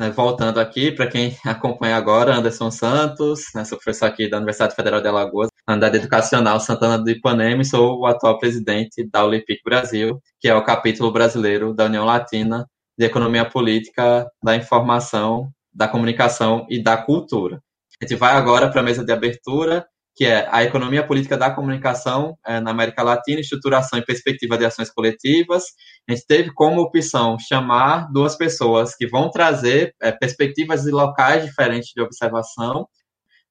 [0.00, 4.74] né, voltando aqui, para quem acompanha agora, Anderson Santos, né, sou professor aqui da Universidade
[4.74, 9.22] Federal de Alagoas, na Unidade Educacional Santana do Ipanema e sou o atual presidente da
[9.22, 12.66] Olipic Brasil, que é o capítulo brasileiro da União Latina
[12.98, 17.62] de Economia Política, da Informação, da Comunicação e da Cultura.
[18.00, 21.50] A gente vai agora para a mesa de abertura que é a economia política da
[21.50, 25.64] comunicação é, na América Latina, estruturação e perspectiva de ações coletivas.
[26.08, 31.44] A gente teve como opção chamar duas pessoas que vão trazer é, perspectivas de locais
[31.44, 32.86] diferentes de observação.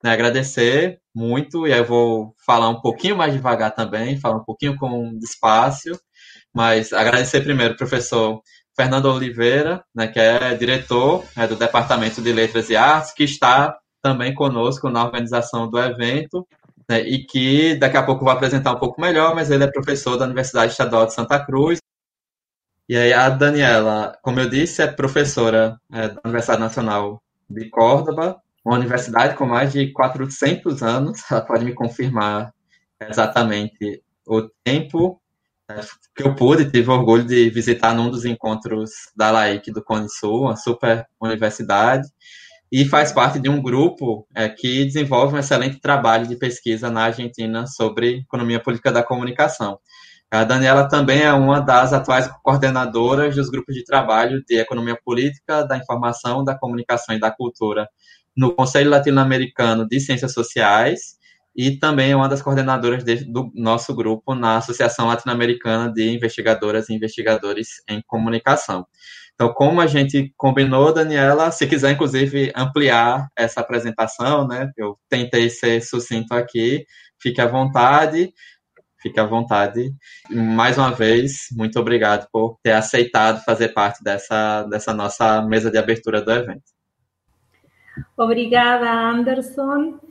[0.02, 4.46] Né, agradecer muito, e aí eu vou falar um pouquinho mais devagar também, falar um
[4.46, 6.00] pouquinho com despacio,
[6.56, 8.42] mas agradecer primeiro o professor
[8.78, 13.78] Fernando Oliveira, né, que é diretor é, do Departamento de Letras e Artes, que está
[14.02, 16.48] também conosco na organização do evento,
[16.90, 20.18] né, e que daqui a pouco vou apresentar um pouco melhor, mas ele é professor
[20.18, 21.80] da Universidade Estadual de Santa Cruz.
[22.88, 28.42] E aí a Daniela, como eu disse, é professora é, da Universidade Nacional de Córdoba,
[28.66, 32.54] uma universidade com mais de 400 anos, ela pode me confirmar
[33.00, 35.22] exatamente o tempo
[35.70, 35.82] né,
[36.16, 40.42] que eu pude, tive orgulho de visitar num dos encontros da LAIC do Cone Sul,
[40.44, 42.08] uma super universidade,
[42.72, 47.04] e faz parte de um grupo é, que desenvolve um excelente trabalho de pesquisa na
[47.04, 49.80] Argentina sobre economia política da comunicação.
[50.32, 55.64] A Daniela também é uma das atuais coordenadoras dos grupos de trabalho de economia política,
[55.64, 57.88] da informação, da comunicação e da cultura
[58.38, 61.20] no Conselho Latino-Americano de Ciências Sociais
[61.56, 66.88] e também é uma das coordenadoras de, do nosso grupo na Associação Latino-Americana de Investigadoras
[66.88, 68.86] e Investigadores em Comunicação.
[69.42, 74.70] Então, como a gente combinou, Daniela, se quiser, inclusive, ampliar essa apresentação, né?
[74.76, 76.86] Eu tentei ser sucinto aqui,
[77.18, 78.34] fique à vontade,
[79.02, 79.94] fique à vontade.
[80.30, 85.78] Mais uma vez, muito obrigado por ter aceitado fazer parte dessa, dessa nossa mesa de
[85.78, 86.74] abertura do evento.
[88.18, 90.02] Obrigada, Anderson.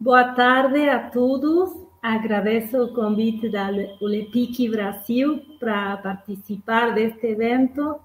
[0.00, 1.70] Boa tarde a todos.
[2.02, 3.68] Agradeço o convite da
[4.00, 8.00] ULEPIC Brasil para participar deste evento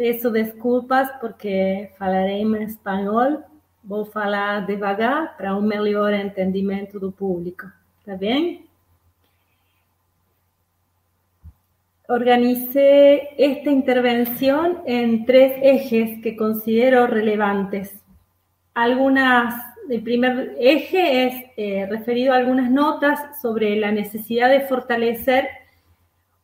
[0.00, 3.42] Peço desculpas porque falarei em espanhol.
[3.84, 7.66] Vou falar devagar para um melhor entendimento do público.
[8.06, 8.64] Tá bem?
[12.08, 17.94] Organicé esta intervención en tres ejes que considero relevantes.
[18.72, 19.54] Algunas,
[19.90, 25.59] el primer eje es eh, referido a algunas notas sobre la necesidad de fortalecer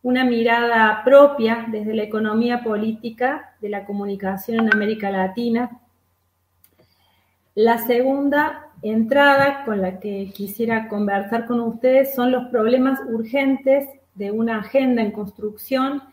[0.07, 5.81] una mirada propia desde la economía política de la comunicación en América Latina.
[7.57, 14.31] La segunda entrada con la que quisiera conversar con ustedes son los problemas urgentes de
[14.31, 16.05] una agenda en construcción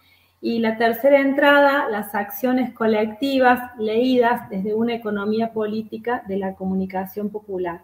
[0.41, 7.29] y la tercera entrada, las acciones colectivas leídas desde una economía política de la comunicación
[7.29, 7.83] popular.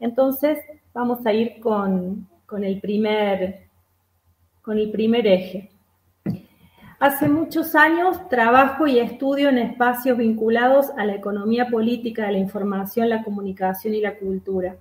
[0.00, 0.58] Entonces,
[0.94, 3.65] vamos a ir con, con el primer
[4.66, 5.70] con el primer eje.
[6.98, 12.38] Hace muchos años trabajo y estudio en espacios vinculados a la economía política de la
[12.38, 14.74] información, la comunicación y la cultura.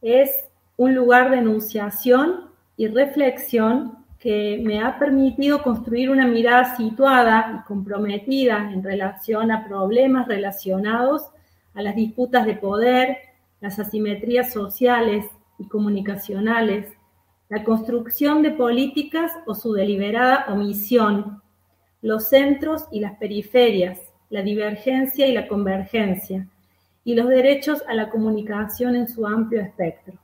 [0.00, 0.46] Es
[0.78, 2.46] un lugar de enunciación
[2.78, 9.66] y reflexión que me ha permitido construir una mirada situada y comprometida en relación a
[9.68, 11.28] problemas relacionados
[11.74, 13.18] a las disputas de poder,
[13.60, 15.26] las asimetrías sociales
[15.58, 16.86] y comunicacionales,
[17.50, 21.42] la construcción de políticas o su deliberada omisión,
[22.00, 23.98] los centros y las periferias,
[24.30, 26.46] la divergencia y la convergencia,
[27.02, 30.14] y los derechos a la comunicación en su amplio espectro.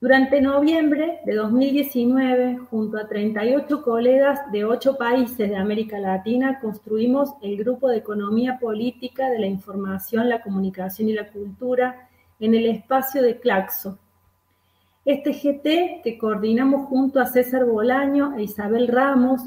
[0.00, 7.34] Durante noviembre de 2019, junto a 38 colegas de 8 países de América Latina, construimos
[7.42, 12.64] el Grupo de Economía Política de la Información, la Comunicación y la Cultura en el
[12.64, 13.98] espacio de Claxo,
[15.12, 19.42] este GT, que coordinamos junto a César Bolaño e Isabel Ramos,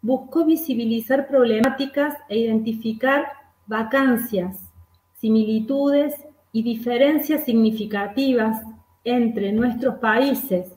[0.00, 3.26] buscó visibilizar problemáticas e identificar
[3.66, 4.58] vacancias,
[5.14, 6.14] similitudes
[6.52, 8.60] y diferencias significativas
[9.04, 10.74] entre nuestros países,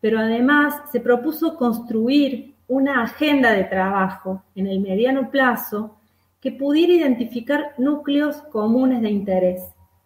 [0.00, 5.96] pero además se propuso construir una agenda de trabajo en el mediano plazo
[6.40, 9.62] que pudiera identificar núcleos comunes de interés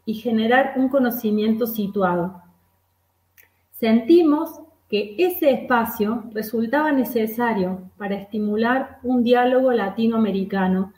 [0.07, 2.42] y generar un conocimiento situado.
[3.83, 10.93] Sentimos que ese espacio resultaba necesario para estimular un diálogo latinoamericano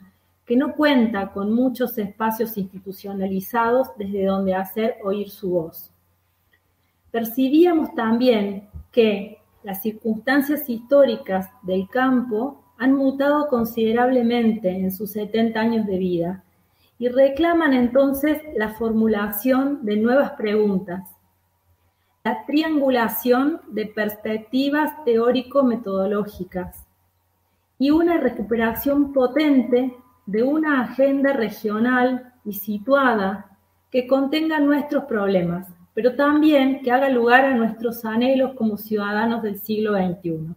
[0.45, 5.91] que no cuenta con muchos espacios institucionalizados desde donde hacer oír su voz.
[7.09, 15.87] Percibíamos también que las circunstancias históricas del campo han mutado considerablemente en sus 70 años
[15.87, 16.43] de vida
[16.99, 21.14] y reclaman entonces la formulación de nuevas preguntas,
[22.25, 26.87] la triangulación de perspectivas teórico-metodológicas
[27.77, 29.95] y una recuperación potente
[30.25, 33.59] de una agenda regional y situada
[33.91, 39.59] que contenga nuestros problemas, pero también que haga lugar a nuestros anhelos como ciudadanos del
[39.59, 40.55] siglo XXI.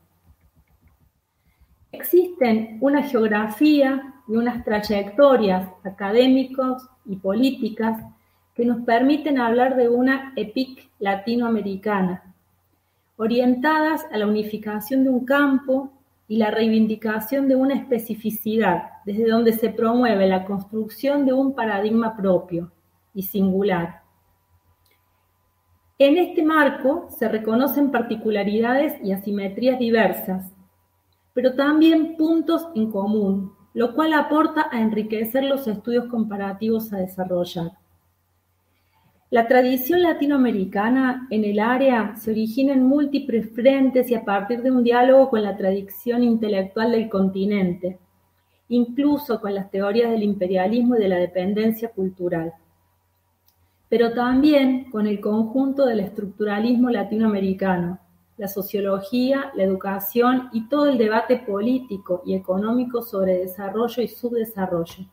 [1.92, 8.02] Existen una geografía y unas trayectorias académicas y políticas
[8.58, 12.34] que nos permiten hablar de una EPIC latinoamericana,
[13.16, 15.92] orientadas a la unificación de un campo
[16.26, 22.16] y la reivindicación de una especificidad, desde donde se promueve la construcción de un paradigma
[22.16, 22.72] propio
[23.14, 24.02] y singular.
[25.96, 30.52] En este marco se reconocen particularidades y asimetrías diversas,
[31.32, 37.70] pero también puntos en común, lo cual aporta a enriquecer los estudios comparativos a desarrollar.
[39.30, 44.70] La tradición latinoamericana en el área se origina en múltiples frentes y a partir de
[44.70, 47.98] un diálogo con la tradición intelectual del continente,
[48.70, 52.54] incluso con las teorías del imperialismo y de la dependencia cultural,
[53.90, 57.98] pero también con el conjunto del estructuralismo latinoamericano,
[58.38, 65.04] la sociología, la educación y todo el debate político y económico sobre desarrollo y subdesarrollo.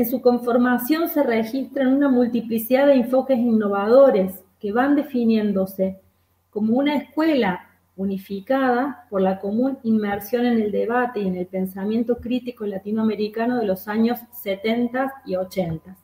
[0.00, 6.00] En su conformación se registran una multiplicidad de enfoques innovadores que van definiéndose
[6.48, 12.16] como una escuela unificada por la común inmersión en el debate y en el pensamiento
[12.16, 15.98] crítico latinoamericano de los años 70 y 80.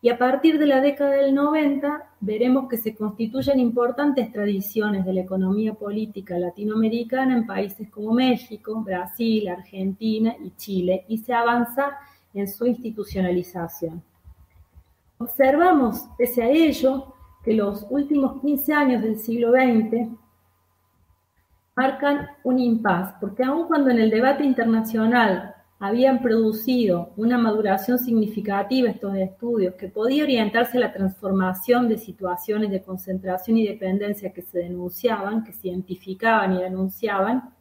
[0.00, 5.12] Y a partir de la década del 90 veremos que se constituyen importantes tradiciones de
[5.12, 11.98] la economía política latinoamericana en países como México, Brasil, Argentina y Chile, y se avanza
[12.40, 14.02] en su institucionalización.
[15.18, 20.08] Observamos, pese a ello, que los últimos 15 años del siglo XX
[21.74, 28.88] marcan un impas, porque aun cuando en el debate internacional habían producido una maduración significativa
[28.88, 34.42] estos estudios que podía orientarse a la transformación de situaciones de concentración y dependencia que
[34.42, 37.54] se denunciaban, que se identificaban y denunciaban,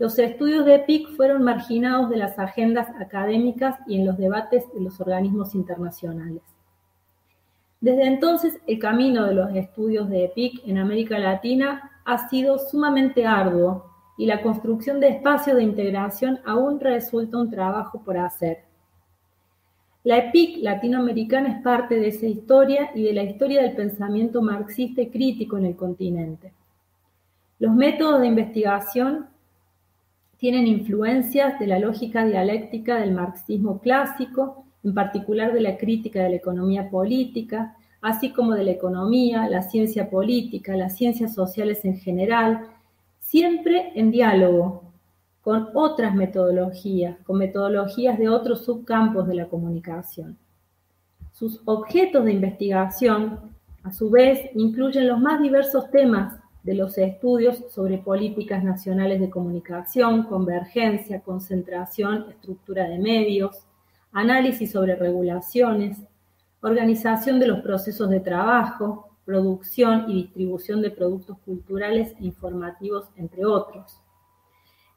[0.00, 4.80] los estudios de EPIC fueron marginados de las agendas académicas y en los debates de
[4.80, 6.40] los organismos internacionales.
[7.82, 13.26] Desde entonces, el camino de los estudios de EPIC en América Latina ha sido sumamente
[13.26, 18.64] arduo y la construcción de espacios de integración aún resulta un trabajo por hacer.
[20.04, 25.02] La EPIC latinoamericana es parte de esa historia y de la historia del pensamiento marxista
[25.02, 26.54] y crítico en el continente.
[27.58, 29.28] Los métodos de investigación
[30.40, 36.30] tienen influencias de la lógica dialéctica del marxismo clásico, en particular de la crítica de
[36.30, 41.98] la economía política, así como de la economía, la ciencia política, las ciencias sociales en
[41.98, 42.68] general,
[43.20, 44.84] siempre en diálogo
[45.42, 50.38] con otras metodologías, con metodologías de otros subcampos de la comunicación.
[51.32, 53.40] Sus objetos de investigación,
[53.82, 59.30] a su vez, incluyen los más diversos temas de los estudios sobre políticas nacionales de
[59.30, 63.66] comunicación, convergencia, concentración, estructura de medios,
[64.12, 65.98] análisis sobre regulaciones,
[66.60, 73.44] organización de los procesos de trabajo, producción y distribución de productos culturales e informativos, entre
[73.46, 74.00] otros.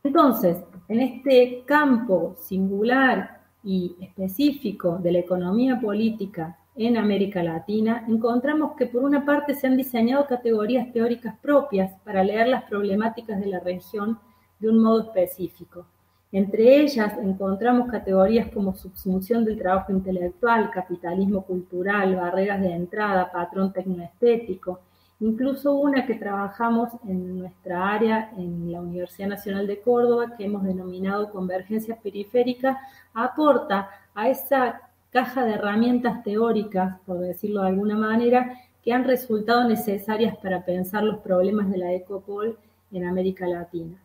[0.03, 0.57] Entonces,
[0.89, 8.87] en este campo singular y específico de la economía política en América Latina, encontramos que
[8.87, 13.59] por una parte se han diseñado categorías teóricas propias para leer las problemáticas de la
[13.59, 14.19] región
[14.59, 15.85] de un modo específico.
[16.31, 23.71] Entre ellas encontramos categorías como subsunción del trabajo intelectual, capitalismo cultural, barreras de entrada, patrón
[23.71, 24.79] tecnoestético,
[25.19, 30.63] incluso una que trabajamos en nuestra área en la Universidad Nacional de Córdoba, que hemos
[30.63, 32.79] denominado convergencia periférica,
[33.13, 34.81] aporta a esa
[35.13, 41.03] caja de herramientas teóricas, por decirlo de alguna manera, que han resultado necesarias para pensar
[41.03, 42.57] los problemas de la ECOPOL
[42.91, 43.95] en América Latina.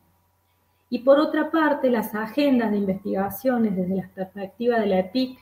[0.90, 5.38] Y por otra parte, las agendas de investigaciones desde la perspectiva de la EPIC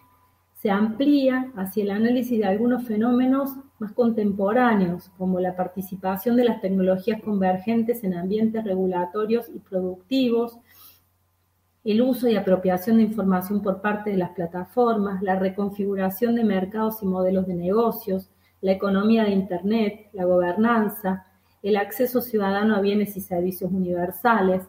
[0.54, 6.60] se amplían hacia el análisis de algunos fenómenos más contemporáneos, como la participación de las
[6.60, 10.58] tecnologías convergentes en ambientes regulatorios y productivos,
[11.86, 17.00] el uso y apropiación de información por parte de las plataformas, la reconfiguración de mercados
[17.00, 18.28] y modelos de negocios,
[18.60, 21.26] la economía de Internet, la gobernanza,
[21.62, 24.62] el acceso ciudadano a bienes y servicios universales,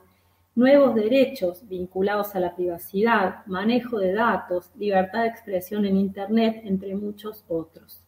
[0.53, 6.95] nuevos derechos vinculados a la privacidad, manejo de datos, libertad de expresión en Internet, entre
[6.95, 8.00] muchos otros.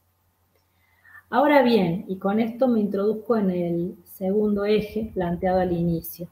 [1.32, 6.30] Ahora bien, y con esto me introduzco en el segundo eje planteado al inicio.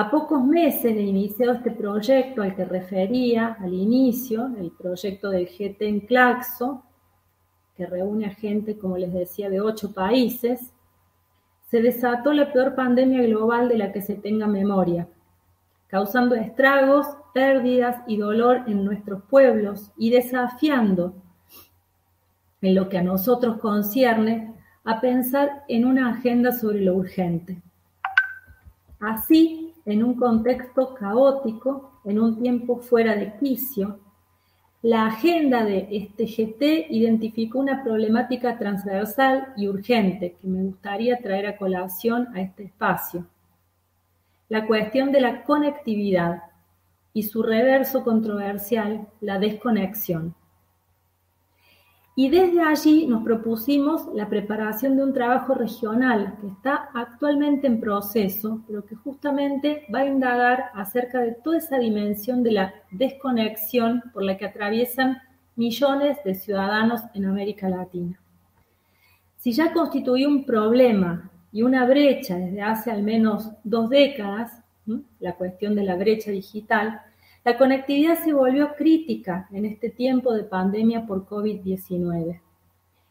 [0.00, 5.44] A pocos meses de iniciado este proyecto al que refería al inicio, el proyecto del
[5.46, 6.82] GT en Claxo,
[7.76, 10.72] que reúne a gente, como les decía, de ocho países,
[11.70, 15.06] se desató la peor pandemia global de la que se tenga memoria,
[15.86, 21.12] causando estragos, pérdidas y dolor en nuestros pueblos y desafiando,
[22.62, 27.60] en lo que a nosotros concierne, a pensar en una agenda sobre lo urgente.
[28.98, 33.98] Así, en un contexto caótico, en un tiempo fuera de quicio,
[34.82, 41.48] la agenda de este GT identificó una problemática transversal y urgente que me gustaría traer
[41.48, 43.26] a colación a este espacio.
[44.48, 46.44] La cuestión de la conectividad
[47.12, 50.34] y su reverso controversial, la desconexión.
[52.20, 57.80] Y desde allí nos propusimos la preparación de un trabajo regional que está actualmente en
[57.80, 64.02] proceso, pero que justamente va a indagar acerca de toda esa dimensión de la desconexión
[64.12, 65.16] por la que atraviesan
[65.56, 68.20] millones de ciudadanos en América Latina.
[69.38, 74.60] Si ya constituyó un problema y una brecha desde hace al menos dos décadas,
[75.20, 77.00] la cuestión de la brecha digital,
[77.44, 82.40] la conectividad se volvió crítica en este tiempo de pandemia por COVID-19,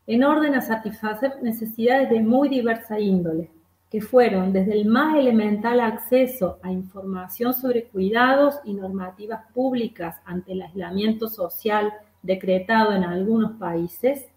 [0.06, 3.50] en orden a satisfacer necesidades de muy diversa índole,
[3.90, 10.52] que fueron desde el más elemental acceso a información sobre cuidados y normativas públicas ante
[10.52, 14.28] el aislamiento social decretado en algunos países,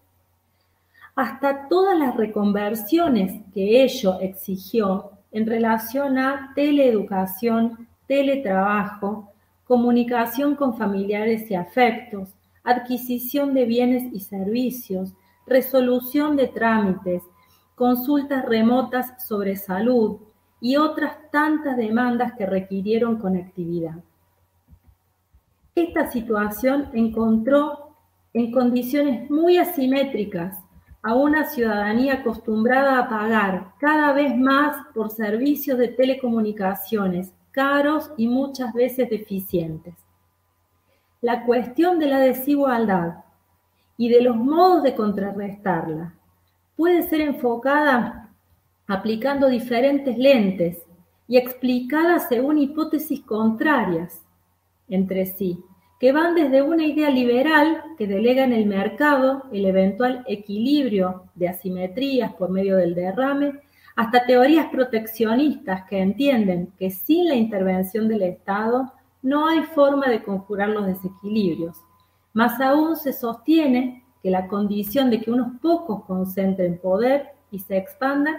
[1.15, 9.32] hasta todas las reconversiones que ello exigió en relación a teleeducación, teletrabajo,
[9.73, 12.29] comunicación con familiares y afectos,
[12.63, 15.15] adquisición de bienes y servicios,
[15.47, 17.23] resolución de trámites,
[17.73, 20.19] consultas remotas sobre salud
[20.61, 23.95] y otras tantas demandas que requirieron conectividad.
[25.73, 27.95] Esta situación encontró
[28.31, 30.59] en condiciones muy asimétricas
[31.01, 38.27] a una ciudadanía acostumbrada a pagar cada vez más por servicios de telecomunicaciones caros y
[38.27, 39.93] muchas veces deficientes.
[41.21, 43.23] La cuestión de la desigualdad
[43.95, 46.15] y de los modos de contrarrestarla
[46.75, 48.31] puede ser enfocada
[48.87, 50.83] aplicando diferentes lentes
[51.27, 54.21] y explicada según hipótesis contrarias
[54.89, 55.63] entre sí,
[55.99, 61.47] que van desde una idea liberal que delega en el mercado el eventual equilibrio de
[61.47, 63.61] asimetrías por medio del derrame
[63.95, 70.23] hasta teorías proteccionistas que entienden que sin la intervención del Estado no hay forma de
[70.23, 71.77] conjurar los desequilibrios.
[72.33, 77.77] Más aún se sostiene que la condición de que unos pocos concentren poder y se
[77.77, 78.37] expandan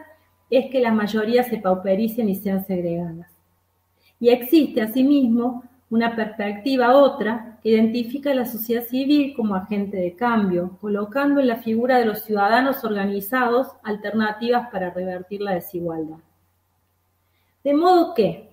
[0.51, 3.31] es que la mayoría se paupericen y sean segregadas.
[4.19, 5.63] Y existe asimismo
[5.95, 11.47] una perspectiva otra que identifica a la sociedad civil como agente de cambio, colocando en
[11.47, 16.17] la figura de los ciudadanos organizados alternativas para revertir la desigualdad.
[17.63, 18.51] De modo que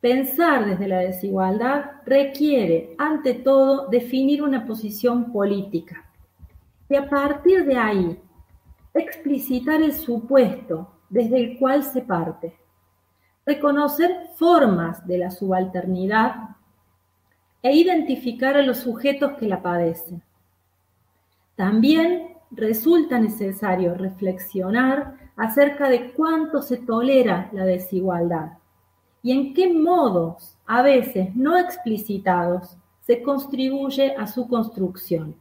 [0.00, 6.04] pensar desde la desigualdad requiere, ante todo, definir una posición política
[6.88, 8.16] y a partir de ahí
[8.94, 12.61] explicitar el supuesto desde el cual se parte
[13.44, 16.56] reconocer formas de la subalternidad
[17.62, 20.22] e identificar a los sujetos que la padecen.
[21.56, 28.58] También resulta necesario reflexionar acerca de cuánto se tolera la desigualdad
[29.22, 35.36] y en qué modos, a veces no explicitados, se contribuye a su construcción.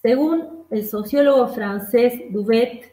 [0.00, 2.91] Según el sociólogo francés Duvet,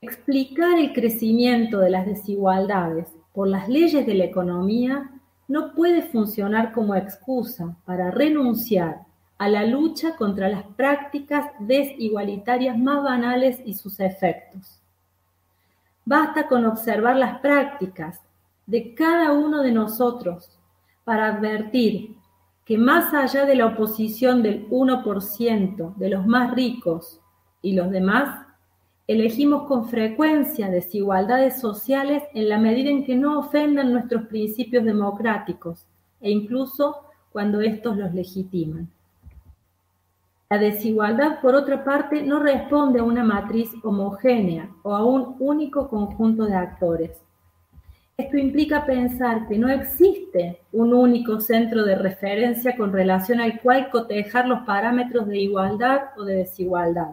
[0.00, 5.10] Explicar el crecimiento de las desigualdades por las leyes de la economía
[5.48, 9.02] no puede funcionar como excusa para renunciar
[9.38, 14.80] a la lucha contra las prácticas desigualitarias más banales y sus efectos.
[16.04, 18.20] Basta con observar las prácticas
[18.66, 20.58] de cada uno de nosotros
[21.04, 22.16] para advertir
[22.64, 27.20] que más allá de la oposición del 1% de los más ricos
[27.62, 28.47] y los demás,
[29.08, 35.86] Elegimos con frecuencia desigualdades sociales en la medida en que no ofendan nuestros principios democráticos
[36.20, 38.86] e incluso cuando estos los legitiman.
[40.50, 45.88] La desigualdad, por otra parte, no responde a una matriz homogénea o a un único
[45.88, 47.22] conjunto de actores,
[48.18, 53.88] Esto implica pensar que no existe un único centro de referencia con relación al cual
[53.90, 57.12] cotejar los parámetros de igualdad o de desigualdad,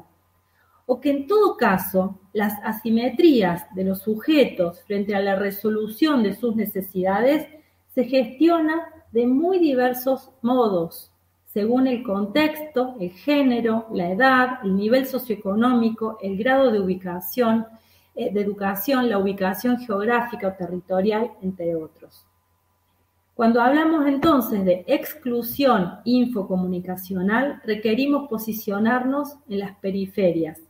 [0.85, 6.35] o que en todo caso las asimetrías de los sujetos frente a la resolución de
[6.35, 7.47] sus necesidades
[7.93, 11.11] se gestionan de muy diversos modos,
[11.45, 17.65] según el contexto, el género, la edad, el nivel socioeconómico, el grado de ubicación,
[18.13, 22.25] eh, de educación, la ubicación geográfica o territorial, entre otros.
[23.33, 30.64] Cuando hablamos entonces de exclusión infocomunicacional, requerimos posicionarnos en las periferias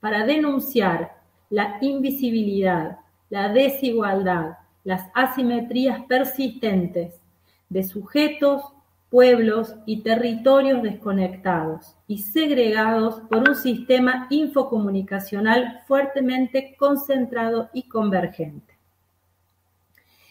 [0.00, 1.16] para denunciar
[1.50, 7.20] la invisibilidad, la desigualdad, las asimetrías persistentes
[7.68, 8.62] de sujetos,
[9.10, 18.74] pueblos y territorios desconectados y segregados por un sistema infocomunicacional fuertemente concentrado y convergente.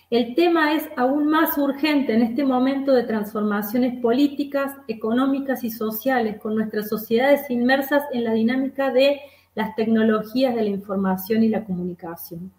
[0.10, 6.40] El tema es aún más urgente en este momento de transformaciones políticas, económicas y sociales
[6.40, 9.22] con nuestras sociedades inmersas en la dinámica de
[9.60, 12.50] las tecnologías de la información y la comunicación.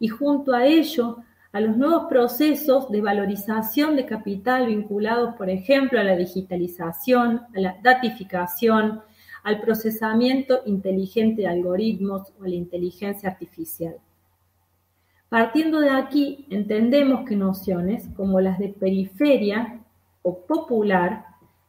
[0.00, 1.18] Y junto a ello,
[1.52, 7.60] a los nuevos procesos de valorización de capital vinculados, por ejemplo, a la digitalización, a
[7.60, 9.02] la datificación,
[9.44, 13.94] al procesamiento inteligente de algoritmos o a la inteligencia artificial.
[15.28, 19.80] Partiendo de aquí, entendemos que nociones como las de periferia
[20.22, 21.24] o popular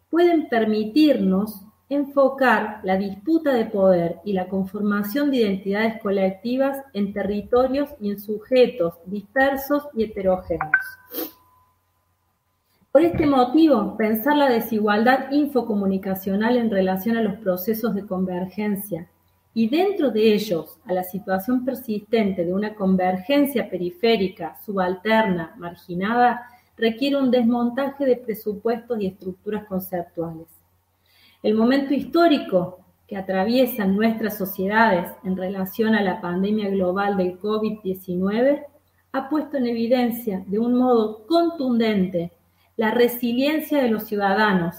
[0.10, 1.62] pueden permitirnos
[1.94, 8.20] enfocar la disputa de poder y la conformación de identidades colectivas en territorios y en
[8.20, 10.72] sujetos dispersos y heterogéneos.
[12.92, 19.10] Por este motivo, pensar la desigualdad infocomunicacional en relación a los procesos de convergencia
[19.56, 26.48] y dentro de ellos a la situación persistente de una convergencia periférica, subalterna, marginada,
[26.78, 30.63] requiere un desmontaje de presupuestos y estructuras conceptuales.
[31.44, 38.66] El momento histórico que atraviesan nuestras sociedades en relación a la pandemia global del COVID-19
[39.12, 42.32] ha puesto en evidencia de un modo contundente
[42.78, 44.78] la resiliencia de los ciudadanos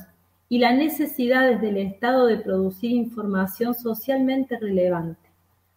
[0.48, 5.28] y las necesidades del Estado de producir información socialmente relevante,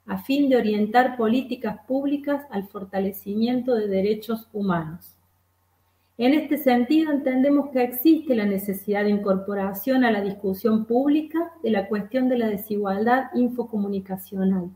[0.06, 5.17] a fin de orientar políticas públicas al fortalecimiento de derechos humanos.
[6.20, 11.70] En este sentido, entendemos que existe la necesidad de incorporación a la discusión pública de
[11.70, 14.72] la cuestión de la desigualdad infocomunicacional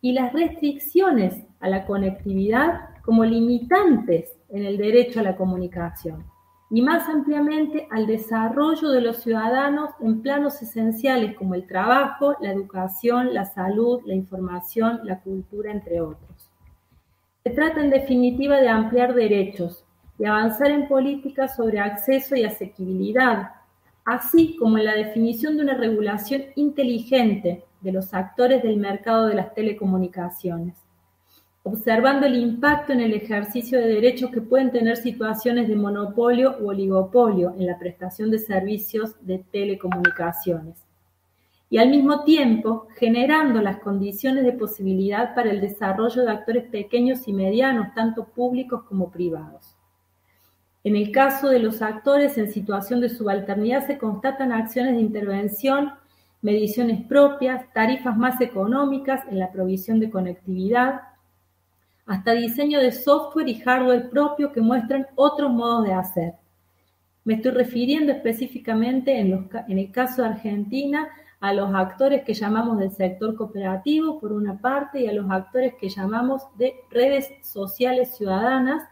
[0.00, 6.24] y las restricciones a la conectividad como limitantes en el derecho a la comunicación
[6.70, 12.50] y más ampliamente al desarrollo de los ciudadanos en planos esenciales como el trabajo, la
[12.50, 16.50] educación, la salud, la información, la cultura, entre otros.
[17.44, 19.84] Se trata en definitiva de ampliar derechos,
[20.18, 23.52] y avanzar en políticas sobre acceso y asequibilidad,
[24.04, 29.34] así como en la definición de una regulación inteligente de los actores del mercado de
[29.34, 30.74] las telecomunicaciones,
[31.62, 36.68] observando el impacto en el ejercicio de derechos que pueden tener situaciones de monopolio u
[36.68, 40.84] oligopolio en la prestación de servicios de telecomunicaciones
[41.74, 47.26] y al mismo tiempo generando las condiciones de posibilidad para el desarrollo de actores pequeños
[47.26, 49.73] y medianos, tanto públicos como privados.
[50.84, 55.94] En el caso de los actores en situación de subalternidad se constatan acciones de intervención,
[56.42, 61.00] mediciones propias, tarifas más económicas en la provisión de conectividad,
[62.04, 66.34] hasta diseño de software y hardware propio que muestran otros modos de hacer.
[67.24, 71.08] Me estoy refiriendo específicamente en, el caso de Argentina
[71.40, 75.74] a los actores que llamamos del sector cooperativo, por una parte, y a los actores
[75.80, 78.86] que llamamos de redes sociales ciudadanas,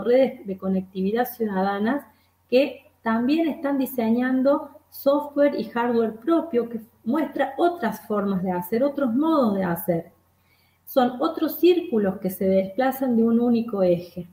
[0.00, 2.04] redes de conectividad ciudadanas
[2.48, 9.14] que también están diseñando software y hardware propio que muestra otras formas de hacer, otros
[9.14, 10.12] modos de hacer.
[10.84, 14.26] Son otros círculos que se desplazan de un único eje.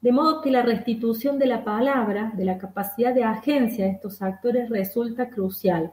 [0.00, 4.20] De modo que la restitución de la palabra, de la capacidad de agencia de estos
[4.20, 5.92] actores resulta crucial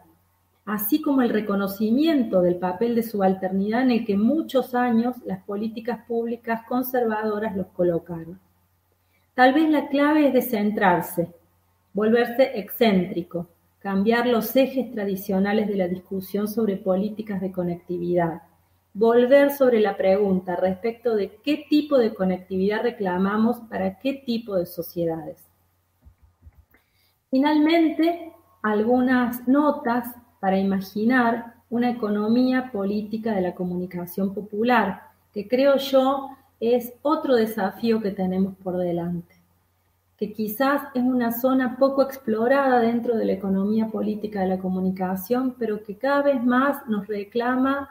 [0.72, 6.06] así como el reconocimiento del papel de subalternidad en el que muchos años las políticas
[6.06, 8.40] públicas conservadoras los colocaron.
[9.34, 11.30] Tal vez la clave es descentrarse,
[11.92, 18.44] volverse excéntrico, cambiar los ejes tradicionales de la discusión sobre políticas de conectividad,
[18.94, 24.66] volver sobre la pregunta respecto de qué tipo de conectividad reclamamos para qué tipo de
[24.66, 25.46] sociedades.
[27.30, 28.32] Finalmente,
[28.62, 36.94] algunas notas para imaginar una economía política de la comunicación popular, que creo yo es
[37.04, 39.36] otro desafío que tenemos por delante,
[40.18, 45.56] que quizás es una zona poco explorada dentro de la economía política de la comunicación,
[45.60, 47.88] pero que cada vez más nos reclama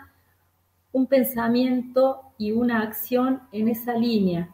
[0.92, 4.52] un pensamiento y una acción en esa línea.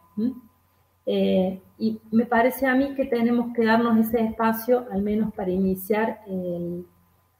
[1.06, 5.50] Eh, y me parece a mí que tenemos que darnos ese espacio, al menos para
[5.50, 6.20] iniciar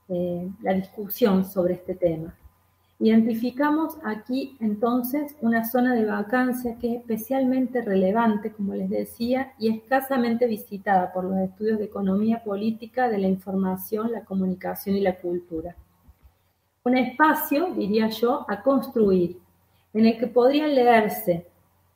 [0.09, 2.35] eh, la discusión sobre este tema.
[2.99, 9.69] Identificamos aquí entonces una zona de vacancia que es especialmente relevante, como les decía, y
[9.69, 15.16] escasamente visitada por los estudios de economía política de la información, la comunicación y la
[15.16, 15.77] cultura.
[16.85, 19.40] Un espacio, diría yo, a construir,
[19.92, 21.47] en el que podrían leerse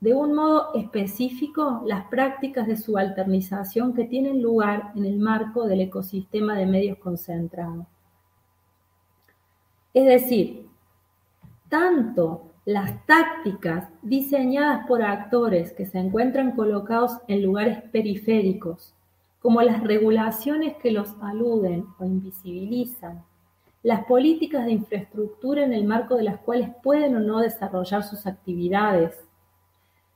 [0.00, 5.82] de un modo específico las prácticas de subalternización que tienen lugar en el marco del
[5.82, 7.86] ecosistema de medios concentrados.
[9.92, 10.68] Es decir,
[11.68, 18.94] tanto las tácticas diseñadas por actores que se encuentran colocados en lugares periféricos,
[19.40, 23.24] como las regulaciones que los aluden o invisibilizan,
[23.82, 28.26] las políticas de infraestructura en el marco de las cuales pueden o no desarrollar sus
[28.26, 29.18] actividades,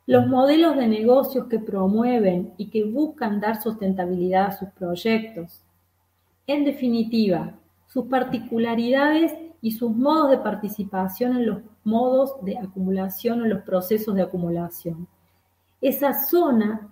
[0.06, 5.62] los modelos de negocios que promueven y que buscan dar sustentabilidad a sus proyectos.
[6.46, 7.54] En definitiva,
[7.86, 9.32] sus particularidades
[9.64, 15.08] y sus modos de participación en los modos de acumulación o los procesos de acumulación.
[15.80, 16.90] Esa zona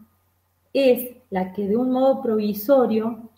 [0.73, 3.29] es la que de un modo provisorio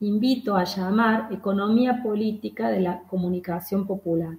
[0.00, 4.36] invito a llamar economía política de la comunicación popular.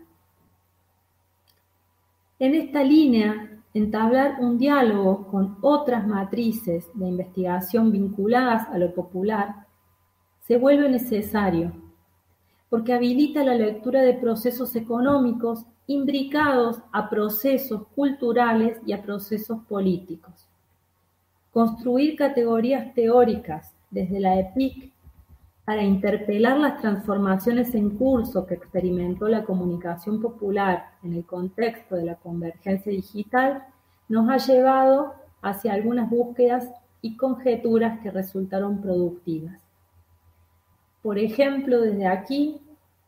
[2.38, 9.66] En esta línea, entablar un diálogo con otras matrices de investigación vinculadas a lo popular
[10.42, 11.91] se vuelve necesario
[12.72, 20.48] porque habilita la lectura de procesos económicos imbricados a procesos culturales y a procesos políticos.
[21.52, 24.90] Construir categorías teóricas desde la EPIC
[25.66, 32.06] para interpelar las transformaciones en curso que experimentó la comunicación popular en el contexto de
[32.06, 33.66] la convergencia digital
[34.08, 39.61] nos ha llevado hacia algunas búsquedas y conjeturas que resultaron productivas.
[41.02, 42.62] Por ejemplo, desde aquí,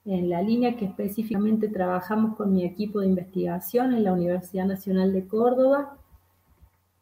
[0.05, 5.13] en la línea que específicamente trabajamos con mi equipo de investigación en la Universidad Nacional
[5.13, 5.97] de Córdoba,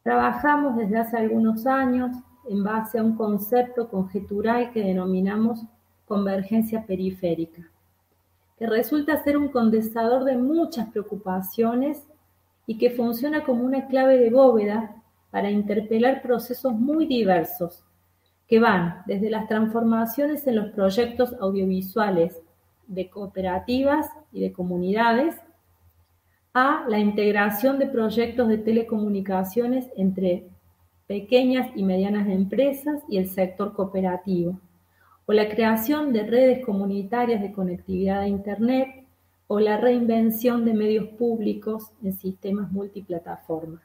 [0.02, 2.14] trabajamos desde hace algunos años
[2.48, 5.64] en base a un concepto conjetural que denominamos
[6.06, 7.62] convergencia periférica,
[8.58, 12.06] que resulta ser un condensador de muchas preocupaciones
[12.66, 17.82] y que funciona como una clave de bóveda para interpelar procesos muy diversos
[18.52, 22.38] que van desde las transformaciones en los proyectos audiovisuales
[22.86, 25.36] de cooperativas y de comunidades
[26.52, 30.50] a la integración de proyectos de telecomunicaciones entre
[31.06, 34.60] pequeñas y medianas empresas y el sector cooperativo,
[35.24, 39.06] o la creación de redes comunitarias de conectividad a Internet,
[39.46, 43.80] o la reinvención de medios públicos en sistemas multiplataforma.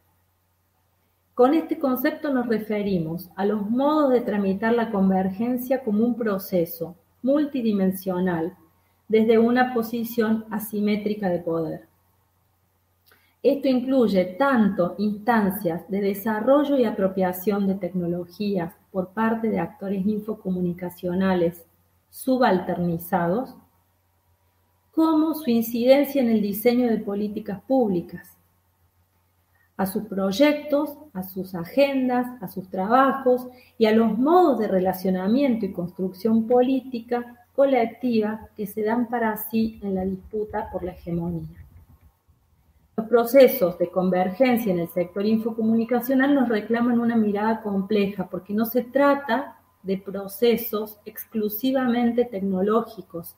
[1.38, 6.96] Con este concepto nos referimos a los modos de tramitar la convergencia como un proceso
[7.22, 8.58] multidimensional
[9.08, 11.88] desde una posición asimétrica de poder.
[13.44, 21.68] Esto incluye tanto instancias de desarrollo y apropiación de tecnologías por parte de actores infocomunicacionales
[22.10, 23.56] subalternizados,
[24.92, 28.37] como su incidencia en el diseño de políticas públicas,
[29.78, 35.66] a sus proyectos, a sus agendas, a sus trabajos y a los modos de relacionamiento
[35.66, 41.48] y construcción política colectiva que se dan para sí en la disputa por la hegemonía.
[42.98, 48.66] Los procesos de convergencia en el sector infocomunicacional nos reclaman una mirada compleja porque no
[48.66, 53.36] se trata de procesos exclusivamente tecnológicos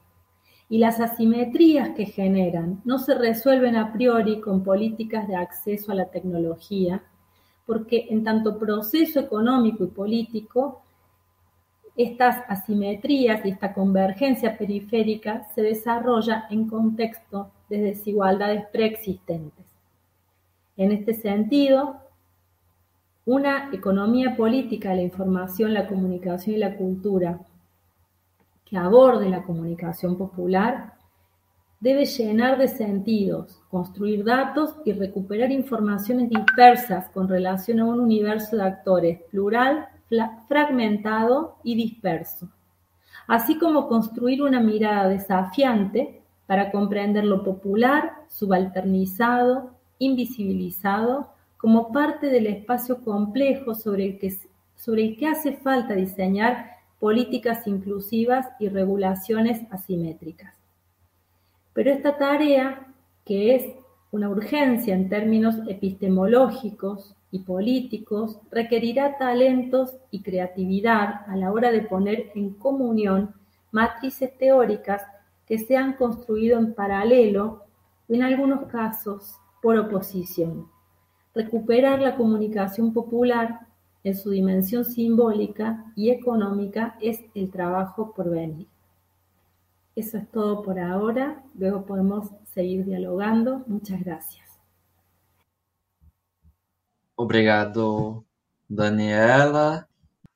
[0.70, 5.96] y las asimetrías que generan no se resuelven a priori con políticas de acceso a
[5.96, 7.04] la tecnología,
[7.66, 10.84] porque en tanto proceso económico y político,
[11.96, 19.66] estas asimetrías y esta convergencia periférica se desarrolla en contexto de desigualdades preexistentes.
[20.78, 21.98] En este sentido,
[23.26, 27.40] una economía política de la información, la comunicación y la cultura
[28.70, 30.94] que aborde la comunicación popular
[31.80, 38.58] debe llenar de sentidos, construir datos y recuperar informaciones dispersas con relación a un universo
[38.58, 39.88] de actores plural,
[40.48, 42.50] fragmentado y disperso,
[43.28, 52.48] así como construir una mirada desafiante para comprender lo popular, subalternizado, invisibilizado, como parte del
[52.48, 54.34] espacio complejo sobre el que,
[54.76, 60.54] sobre el que hace falta diseñar políticas inclusivas y regulaciones asimétricas.
[61.74, 62.88] Pero esta tarea,
[63.26, 63.66] que es
[64.12, 71.82] una urgencia en términos epistemológicos y políticos, requerirá talentos y creatividad a la hora de
[71.82, 73.34] poner en comunión
[73.72, 75.04] matrices teóricas
[75.46, 77.64] que se han construido en paralelo
[78.08, 80.68] en algunos casos por oposición.
[81.36, 83.69] Recuperar la comunicación popular
[84.10, 88.68] en su dimensión simbólica y económica es el trabajo por venir.
[89.96, 91.44] Eso es todo por ahora.
[91.56, 93.64] Luego podemos seguir dialogando.
[93.68, 94.48] Muchas gracias.
[97.16, 98.26] Obrigado,
[98.68, 99.88] Daniela.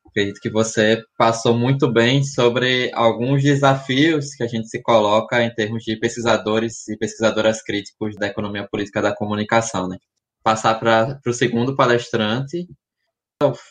[0.06, 5.52] Acredito que você passou muito bem sobre alguns desafios que a gente se coloca em
[5.52, 9.88] termos de pesquisadores e pesquisadoras críticos da economia política da comunicação.
[9.88, 9.98] Né?
[10.42, 12.68] Passar para o segundo palestrante,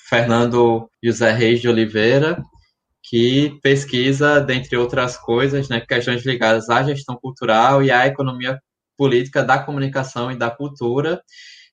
[0.09, 2.41] Fernando José Reis de Oliveira,
[3.03, 8.59] que pesquisa, dentre outras coisas, né, questões ligadas à gestão cultural e à economia
[8.97, 11.21] política da comunicação e da cultura.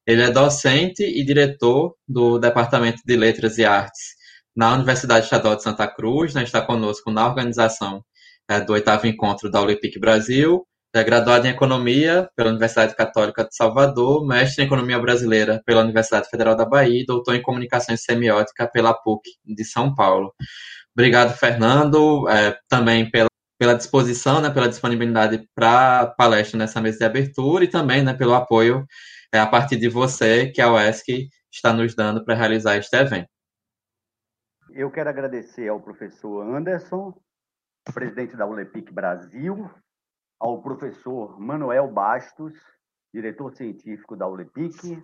[0.07, 4.21] Ele é docente e diretor do Departamento de Letras e Artes
[4.57, 8.05] na Universidade Estadual de Santa Cruz, né, está conosco na organização
[8.49, 13.55] é, do oitavo encontro da Olympic Brasil, é graduado em Economia pela Universidade Católica de
[13.55, 17.99] Salvador, mestre em Economia Brasileira pela Universidade Federal da Bahia e doutor em Comunicação e
[17.99, 20.35] Semiótica pela PUC de São Paulo.
[20.93, 27.05] Obrigado, Fernando, é, também pela, pela disposição, né, pela disponibilidade para palestra nessa mesa de
[27.05, 28.85] abertura e também né, pelo apoio
[29.33, 33.29] é, a partir de você que a UESC está nos dando para realizar este evento.
[34.73, 37.15] Eu quero agradecer ao professor Anderson,
[37.95, 39.71] presidente da ULEPIC Brasil,
[40.41, 42.59] ao professor Manuel Bastos,
[43.13, 45.03] diretor científico da ULEPIC,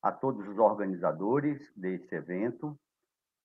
[0.00, 2.78] a todos os organizadores desse evento.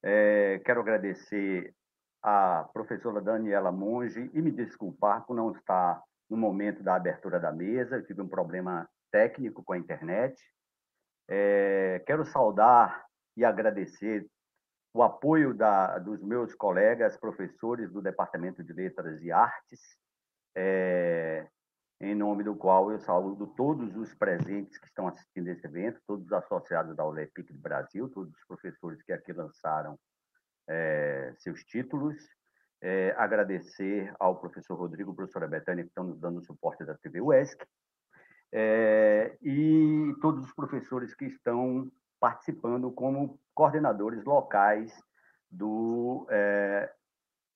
[0.04, 1.74] É, quero agradecer
[2.22, 7.52] à professora Daniela Monge e me desculpar por não estar no momento da abertura da
[7.52, 10.40] mesa, eu tive um problema técnico com a internet.
[11.28, 13.04] É, quero saudar
[13.36, 14.28] e agradecer
[14.94, 19.80] o apoio da, dos meus colegas professores do Departamento de Letras e Artes,
[20.56, 21.48] é,
[22.02, 26.26] em nome do qual eu saúdo todos os presentes que estão assistindo esse evento, todos
[26.26, 30.00] os associados da ULEPIC do Brasil, todos os professores que aqui lançaram
[30.68, 32.16] é, seus títulos.
[32.82, 37.20] É, agradecer ao professor Rodrigo professora Betânia, que estão nos dando o suporte da TV
[37.20, 37.62] UESC,
[38.54, 44.94] é, e todos os professores que estão participando como coordenadores locais
[45.52, 46.90] do, é,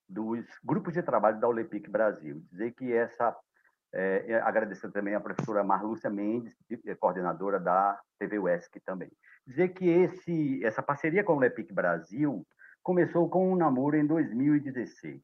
[0.07, 2.43] dos grupos de trabalho da Olepic Brasil.
[2.51, 3.35] Dizer que essa.
[3.95, 6.55] É, é, agradecer também a professora Marlúcia Mendes,
[6.87, 9.11] é coordenadora da TV UESC também.
[9.45, 12.43] Dizer que esse, essa parceria com a Olepic Brasil
[12.81, 15.21] começou com um namoro em 2016.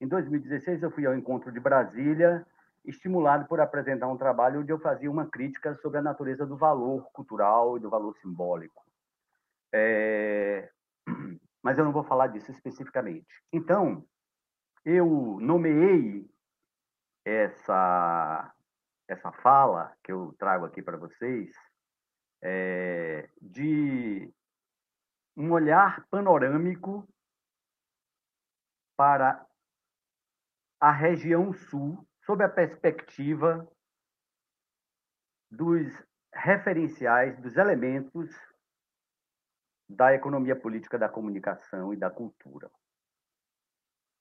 [0.00, 2.46] Em 2016, eu fui ao encontro de Brasília,
[2.84, 7.10] estimulado por apresentar um trabalho onde eu fazia uma crítica sobre a natureza do valor
[7.12, 8.84] cultural e do valor simbólico.
[9.72, 10.70] É
[11.62, 13.26] mas eu não vou falar disso especificamente.
[13.52, 14.06] Então,
[14.84, 16.28] eu nomeei
[17.24, 18.52] essa,
[19.08, 21.54] essa fala que eu trago aqui para vocês
[22.42, 24.32] é, de
[25.36, 27.08] um olhar panorâmico
[28.96, 29.46] para
[30.80, 33.68] a região sul, sob a perspectiva
[35.50, 35.86] dos
[36.34, 38.30] referenciais, dos elementos
[39.94, 42.70] da economia política da comunicação e da cultura.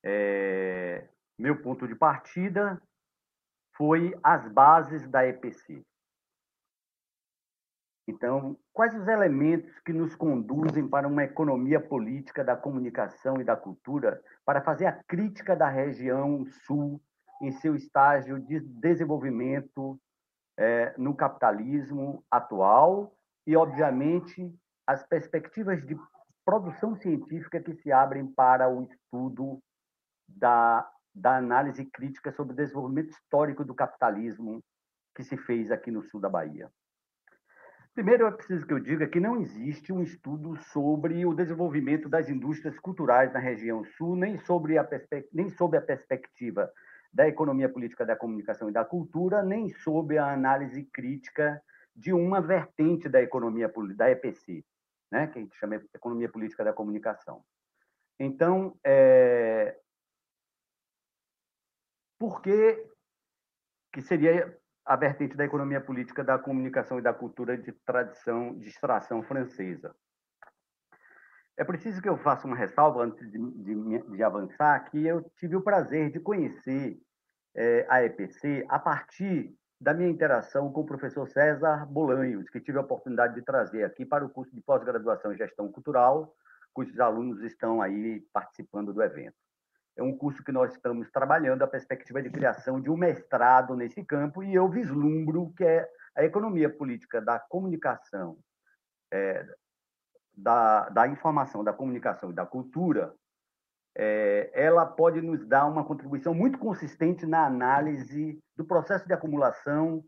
[0.03, 1.07] É,
[1.37, 2.81] meu ponto de partida
[3.75, 5.83] foi as bases da EPC.
[8.07, 13.55] Então, quais os elementos que nos conduzem para uma economia política da comunicação e da
[13.55, 17.01] cultura para fazer a crítica da região sul
[17.41, 19.99] em seu estágio de desenvolvimento
[20.57, 23.15] é, no capitalismo atual
[23.47, 24.53] e, obviamente,
[24.91, 25.97] as perspectivas de
[26.43, 29.61] produção científica que se abrem para o estudo
[30.27, 34.61] da, da análise crítica sobre o desenvolvimento histórico do capitalismo
[35.15, 36.69] que se fez aqui no sul da Bahia.
[37.93, 42.29] Primeiro, é preciso que eu diga que não existe um estudo sobre o desenvolvimento das
[42.29, 44.87] indústrias culturais na região sul, nem sobre a,
[45.33, 46.69] nem sobre a perspectiva
[47.13, 51.61] da economia política da comunicação e da cultura, nem sobre a análise crítica
[51.95, 54.63] de uma vertente da economia da EPC,
[55.11, 57.43] né, que a gente chama de economia política da comunicação.
[58.19, 59.77] Então, é...
[62.17, 62.87] por que,
[63.91, 68.69] que seria a vertente da economia política, da comunicação e da cultura de tradição de
[68.69, 69.95] extração francesa.
[71.57, 75.55] É preciso que eu faça uma ressalva antes de, de, de avançar, que eu tive
[75.55, 76.99] o prazer de conhecer
[77.55, 82.77] é, a EPC a partir da minha interação com o professor César Bolanhos, que tive
[82.77, 86.35] a oportunidade de trazer aqui para o curso de pós-graduação em gestão cultural,
[86.71, 89.35] cujos alunos estão aí participando do evento.
[89.97, 94.05] É um curso que nós estamos trabalhando a perspectiva de criação de um mestrado nesse
[94.05, 98.37] campo e eu vislumbro que é a economia política da comunicação,
[99.11, 99.43] é,
[100.37, 103.15] da, da informação, da comunicação e da cultura
[103.95, 110.03] é, ela pode nos dar uma contribuição muito consistente na análise do processo de acumulação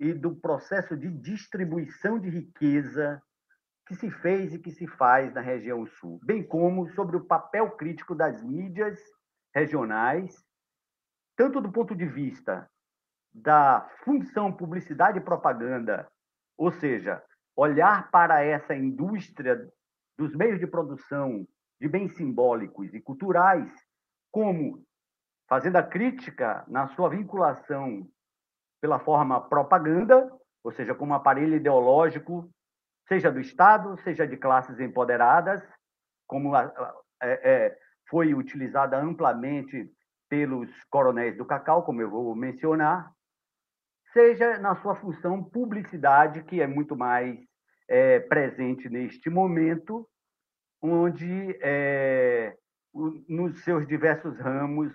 [0.00, 3.22] e do processo de distribuição de riqueza
[3.86, 7.70] que se fez e que se faz na região sul, bem como sobre o papel
[7.72, 8.98] crítico das mídias
[9.54, 10.34] regionais,
[11.36, 12.68] tanto do ponto de vista
[13.34, 16.08] da função publicidade e propaganda,
[16.56, 17.22] ou seja,
[17.56, 19.68] olhar para essa indústria
[20.16, 21.46] dos meios de produção
[21.82, 23.68] de bens simbólicos e culturais,
[24.30, 24.86] como
[25.48, 28.08] fazendo a crítica na sua vinculação
[28.80, 30.30] pela forma propaganda,
[30.62, 32.48] ou seja, como aparelho ideológico,
[33.08, 35.60] seja do Estado, seja de classes empoderadas,
[36.28, 36.70] como é,
[37.20, 39.92] é, foi utilizada amplamente
[40.28, 43.12] pelos coronéis do cacau, como eu vou mencionar,
[44.12, 47.40] seja na sua função publicidade, que é muito mais
[47.88, 50.08] é, presente neste momento,
[50.82, 52.56] onde, é,
[53.28, 54.92] nos seus diversos ramos,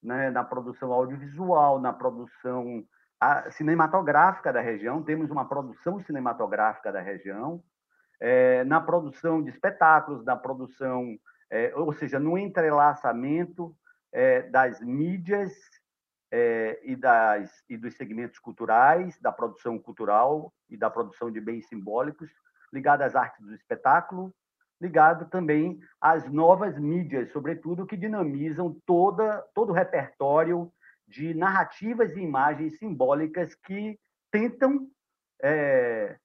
[0.00, 2.86] né, na produção audiovisual, na produção
[3.50, 7.62] cinematográfica da região, temos uma produção cinematográfica da região,
[8.20, 11.18] é, na produção de espetáculos, na produção,
[11.50, 13.74] é, ou seja, no entrelaçamento
[14.12, 15.52] é, das mídias
[16.82, 22.28] e, das, e dos segmentos culturais, da produção cultural e da produção de bens simbólicos,
[22.70, 24.34] ligadas às artes do espetáculo,
[24.80, 30.70] ligado também às novas mídias, sobretudo que dinamizam toda, todo o repertório
[31.06, 33.98] de narrativas e imagens simbólicas que
[34.30, 34.88] tentam
[35.42, 36.18] é,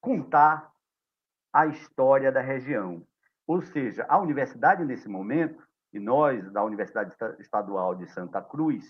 [0.00, 0.70] contar
[1.52, 3.06] a história da região.
[3.46, 8.84] Ou seja, a universidade, nesse momento, e nós, da Universidade Estadual de Santa Cruz,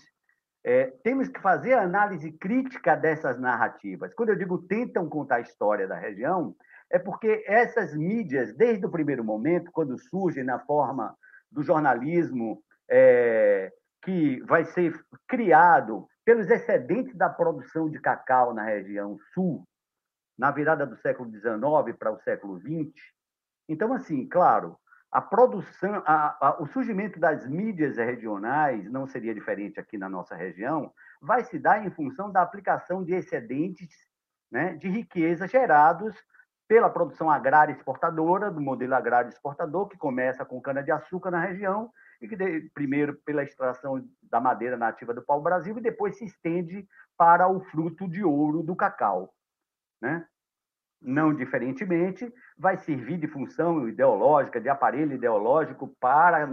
[0.63, 4.13] é, temos que fazer a análise crítica dessas narrativas.
[4.13, 6.55] Quando eu digo tentam contar a história da região,
[6.91, 11.15] é porque essas mídias, desde o primeiro momento, quando surgem na forma
[11.51, 13.71] do jornalismo é,
[14.01, 19.67] que vai ser criado pelos excedentes da produção de cacau na região sul,
[20.37, 22.93] na virada do século XIX para o século XX.
[23.67, 24.77] Então, assim, claro,
[25.11, 30.35] a produção, a, a, o surgimento das mídias regionais não seria diferente aqui na nossa
[30.35, 33.89] região, vai se dar em função da aplicação de excedentes
[34.51, 36.15] né, de riqueza gerados
[36.69, 42.27] pela produção agrária exportadora, do modelo agrário exportador, que começa com cana-de-açúcar na região, e
[42.27, 42.37] que
[42.75, 48.07] primeiro pela extração da madeira nativa do pau-brasil e depois se estende para o fruto
[48.07, 49.33] de ouro do cacau.
[49.99, 50.23] Né?
[51.01, 56.47] Não diferentemente, vai servir de função ideológica, de aparelho ideológico para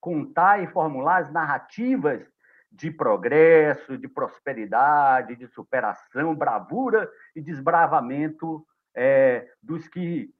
[0.00, 2.26] contar e formular as narrativas
[2.72, 10.32] de progresso, de prosperidade, de superação, bravura e desbravamento é, dos que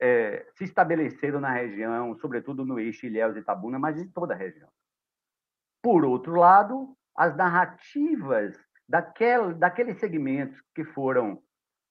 [0.00, 4.36] é, se estabeleceram na região, sobretudo no eixo Ilhéus e Itabuna, mas em toda a
[4.36, 4.68] região.
[5.82, 8.56] Por outro lado, as narrativas
[8.88, 11.42] daquel, daqueles segmentos que foram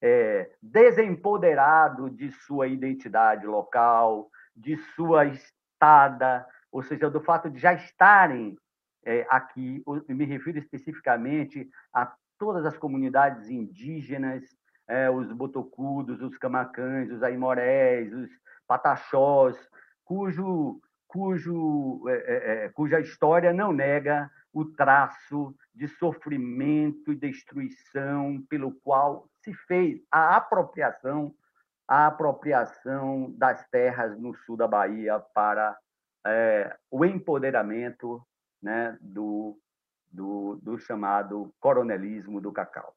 [0.01, 7.73] é, desempoderados de sua identidade local, de sua estada, ou seja, do fato de já
[7.73, 8.57] estarem
[9.05, 14.43] é, aqui, me refiro especificamente a todas as comunidades indígenas
[14.87, 18.29] é, os botocudos, os camacães, os aimorés, os
[18.67, 19.57] pataxós,
[20.05, 28.41] cujo, cujo, é, é, é, cuja história não nega o traço de sofrimento e destruição
[28.49, 31.35] pelo qual se fez a apropriação
[31.87, 35.77] a apropriação das terras no sul da Bahia para
[36.25, 38.21] é, o empoderamento
[38.61, 39.57] né, do,
[40.11, 42.96] do, do chamado coronelismo do cacau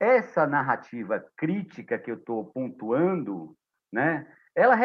[0.00, 3.56] essa narrativa crítica que eu estou pontuando,
[3.92, 4.76] né, ela,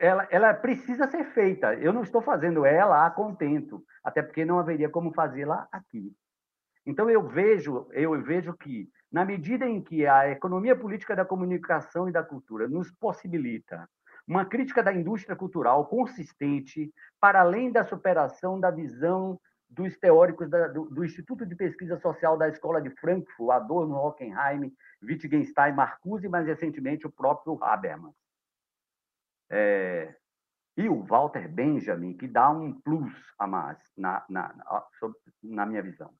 [0.00, 1.74] ela, ela precisa ser feita.
[1.74, 6.14] Eu não estou fazendo ela a contento, até porque não haveria como fazê-la aqui.
[6.84, 12.08] Então eu vejo, eu vejo que na medida em que a economia política da comunicação
[12.08, 13.88] e da cultura nos possibilita
[14.26, 19.38] uma crítica da indústria cultural consistente para além da superação da visão
[19.72, 24.72] dos teóricos da, do, do, Instituto de Pesquisa Social da Escola de Frankfurt, Adorno, Hockenheim,
[25.02, 28.14] Wittgenstein, Marcuse e, mais recentemente, o próprio Habermas.
[29.50, 30.14] É,
[30.76, 34.54] e o Walter Benjamin, que dá um plus a mais, na, na,
[35.42, 36.10] na minha visão.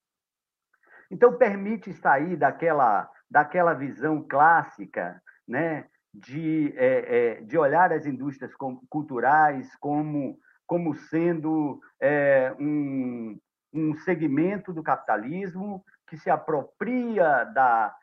[1.11, 8.55] Então, permite sair daquela, daquela visão clássica né, de, é, é, de olhar as indústrias
[8.89, 13.39] culturais como, como sendo é, um,
[13.73, 17.95] um segmento do capitalismo que se apropria da,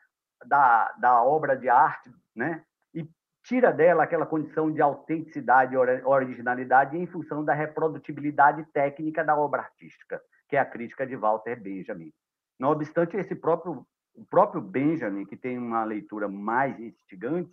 [0.44, 3.08] da, da obra de arte né, e
[3.44, 9.62] tira dela aquela condição de autenticidade e originalidade em função da reprodutibilidade técnica da obra
[9.62, 12.12] artística, que é a crítica de Walter Benjamin.
[12.58, 17.50] Não obstante, esse próprio, o próprio Benjamin, que tem uma leitura mais instigante,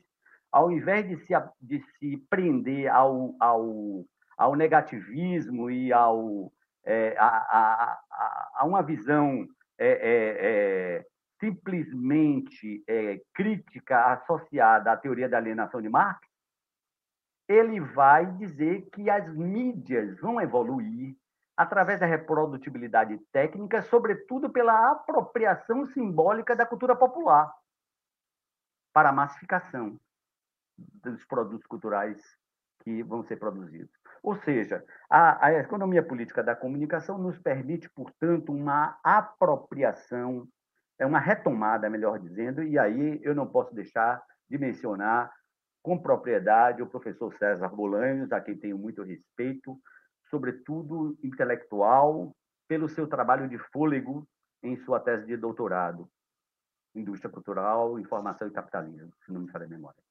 [0.51, 4.05] ao invés de se, de se prender ao, ao,
[4.37, 6.51] ao negativismo e ao,
[6.85, 11.05] é, a, a, a, a, uma visão é, é, é
[11.39, 16.19] simplesmente é, crítica associada à teoria da alienação de Marx,
[17.47, 21.15] ele vai dizer que as mídias vão evoluir
[21.55, 27.51] através da reprodutibilidade técnica, sobretudo pela apropriação simbólica da cultura popular
[28.93, 29.99] para a massificação
[30.77, 32.21] dos produtos culturais
[32.83, 33.91] que vão ser produzidos.
[34.23, 40.47] Ou seja, a, a economia política da comunicação nos permite, portanto, uma apropriação,
[40.99, 45.31] é uma retomada, melhor dizendo, e aí eu não posso deixar de mencionar
[45.83, 49.79] com propriedade o professor César Bolanhos, a quem tenho muito respeito,
[50.29, 52.35] sobretudo intelectual,
[52.67, 54.27] pelo seu trabalho de fôlego
[54.61, 56.09] em sua tese de doutorado,
[56.93, 60.06] Indústria Cultural, Informação e Capitalismo, se não me falha a memória.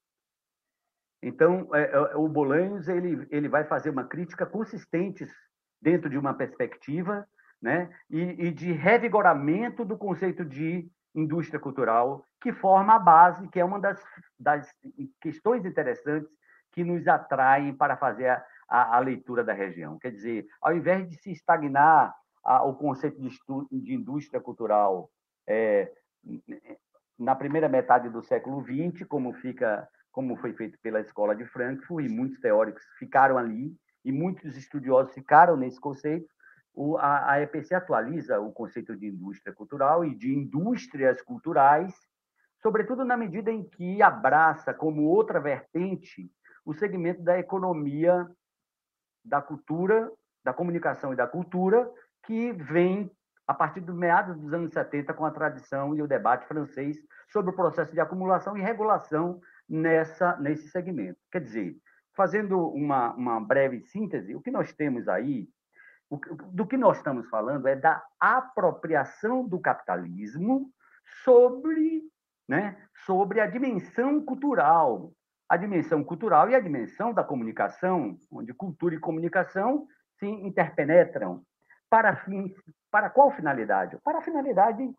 [1.27, 5.27] Então, é, é, o Bolanhos ele, ele vai fazer uma crítica consistente
[5.83, 7.27] dentro de uma perspectiva
[7.61, 13.59] né, e, e de revigoramento do conceito de indústria cultural, que forma a base, que
[13.59, 14.01] é uma das,
[14.39, 14.73] das
[15.21, 16.31] questões interessantes
[16.71, 19.99] que nos atraem para fazer a, a, a leitura da região.
[19.99, 22.15] Quer dizer, ao invés de se estagnar
[22.45, 25.11] a, o conceito de, estu, de indústria cultural
[25.45, 25.91] é,
[27.19, 32.07] na primeira metade do século XX, como fica como foi feito pela Escola de Frankfurt,
[32.07, 36.27] e muitos teóricos ficaram ali, e muitos estudiosos ficaram nesse conceito.
[36.73, 41.95] O, a, a EPC atualiza o conceito de indústria cultural e de indústrias culturais,
[42.63, 46.31] sobretudo na medida em que abraça como outra vertente
[46.65, 48.27] o segmento da economia
[49.23, 50.11] da cultura,
[50.43, 51.91] da comunicação e da cultura,
[52.25, 53.11] que vem
[53.47, 56.97] a partir dos meados dos anos 70 com a tradição e o debate francês
[57.29, 61.19] sobre o processo de acumulação e regulação nessa, nesse segmento.
[61.31, 61.77] Quer dizer,
[62.15, 65.49] fazendo uma, uma breve síntese, o que nós temos aí,
[66.09, 66.19] o,
[66.53, 70.71] do que nós estamos falando é da apropriação do capitalismo
[71.25, 72.03] sobre,
[72.49, 75.13] né, sobre a dimensão cultural,
[75.49, 79.87] a dimensão cultural e a dimensão da comunicação, onde cultura e comunicação
[80.19, 81.43] se interpenetram.
[81.89, 82.53] Para, fins,
[82.91, 83.97] para qual finalidade?
[84.03, 84.93] Para a finalidade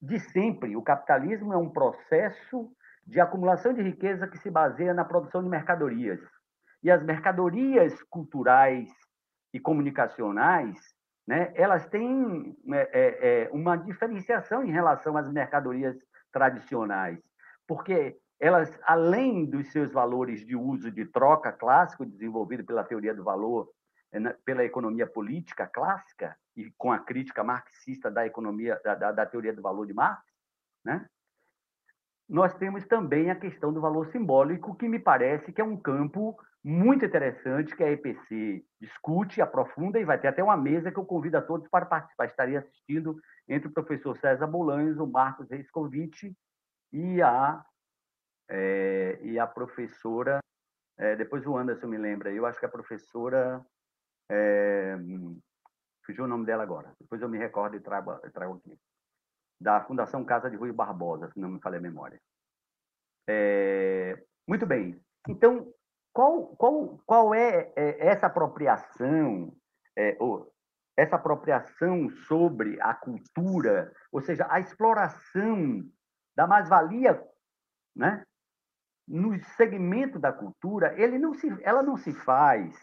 [0.00, 0.74] de sempre.
[0.74, 2.72] O capitalismo é um processo
[3.10, 6.20] de acumulação de riqueza que se baseia na produção de mercadorias.
[6.80, 8.88] E as mercadorias culturais
[9.52, 10.78] e comunicacionais,
[11.26, 15.96] né, elas têm é, é, é, uma diferenciação em relação às mercadorias
[16.32, 17.18] tradicionais,
[17.66, 23.24] porque elas, além dos seus valores de uso de troca clássico, desenvolvido pela teoria do
[23.24, 23.68] valor,
[24.12, 29.26] é, pela economia política clássica, e com a crítica marxista da economia da, da, da
[29.26, 30.22] teoria do valor de Marx,
[30.84, 31.06] né?
[32.30, 36.38] Nós temos também a questão do valor simbólico, que me parece que é um campo
[36.62, 41.04] muito interessante que a EPC discute, aprofunda e vai ter até uma mesa que eu
[41.04, 42.26] convido a todos para participar.
[42.26, 46.30] Estarei assistindo entre o professor César Bolanhos, o Marcos Reiscovitch
[46.92, 47.64] e a,
[48.48, 50.38] é, e a professora,
[50.98, 53.60] é, depois o Anderson me lembra, eu acho que a professora,
[54.30, 54.96] é,
[56.06, 58.78] fugiu o nome dela agora, depois eu me recordo e trago, trago aqui
[59.60, 62.20] da Fundação Casa de Rui Barbosa, se não me falha a memória.
[63.28, 65.00] É, muito bem.
[65.28, 65.72] Então,
[66.12, 69.54] qual, qual, qual é, é essa apropriação,
[69.96, 70.50] é, ou,
[70.96, 75.84] essa apropriação sobre a cultura, ou seja, a exploração
[76.34, 77.22] da mais-valia,
[77.94, 78.24] né?
[79.06, 82.76] no segmento da cultura, ele não se, ela não se faz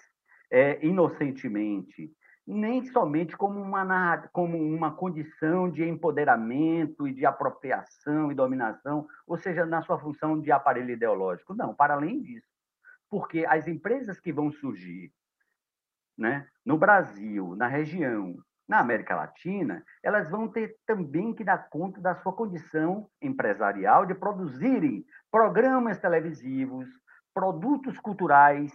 [0.52, 2.12] é, inocentemente
[2.48, 9.38] nem somente como uma, como uma condição de empoderamento e de apropriação e dominação, ou
[9.38, 11.54] seja, na sua função de aparelho ideológico.
[11.54, 12.48] Não, para além disso.
[13.10, 15.12] Porque as empresas que vão surgir
[16.18, 18.38] né, no Brasil, na região,
[18.68, 24.16] na América Latina, elas vão ter também que dar conta da sua condição empresarial de
[24.16, 26.88] produzirem programas televisivos,
[27.34, 28.72] produtos culturais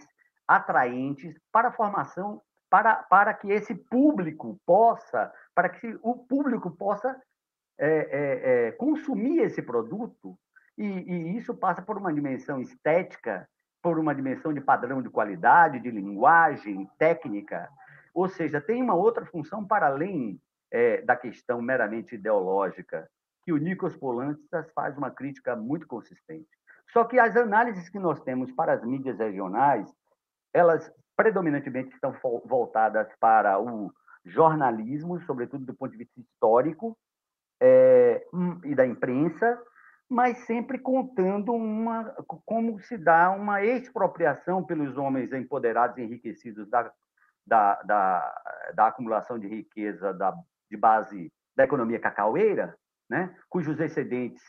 [0.47, 2.41] atraentes para a formação,
[2.73, 7.15] para, para que esse público possa, para que o público possa
[7.77, 10.35] é, é, é, consumir esse produto,
[10.75, 13.47] e, e isso passa por uma dimensão estética,
[13.79, 17.69] por uma dimensão de padrão de qualidade, de linguagem, técnica,
[18.11, 23.07] ou seja, tem uma outra função para além é, da questão meramente ideológica,
[23.43, 26.49] que o Nikos Polantzas faz uma crítica muito consistente.
[26.91, 29.93] Só que as análises que nós temos para as mídias regionais,
[30.51, 33.91] elas predominantemente estão voltadas para o
[34.25, 36.97] jornalismo, sobretudo do ponto de vista histórico,
[37.61, 38.25] é,
[38.65, 39.61] e da imprensa,
[40.09, 42.03] mas sempre contando uma,
[42.45, 46.91] como se dá uma expropriação pelos homens empoderados enriquecidos da,
[47.45, 48.43] da, da,
[48.75, 50.33] da acumulação de riqueza da,
[50.69, 52.75] de base da economia cacaueira,
[53.09, 53.35] né?
[53.49, 54.41] cujos excedentes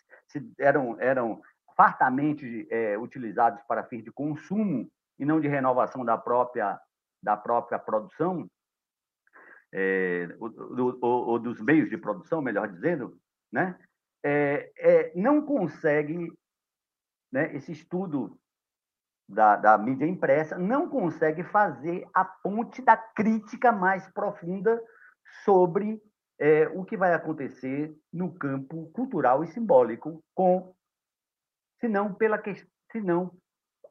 [0.59, 1.41] eram, eram
[1.77, 6.79] fartamente é, utilizados para fins de consumo e não de renovação da própria,
[7.23, 8.49] da própria produção,
[9.73, 13.19] é, ou, dos meios de produção, melhor dizendo,
[13.53, 13.79] né?
[14.25, 16.33] É, é, não consegue,
[17.31, 18.39] né, esse estudo
[19.29, 24.83] da, da mídia impressa não consegue fazer a ponte da crítica mais profunda
[25.45, 26.01] sobre
[26.39, 30.75] é, o que vai acontecer no campo cultural e simbólico, com,
[31.81, 32.43] se não, pela,
[32.91, 33.01] se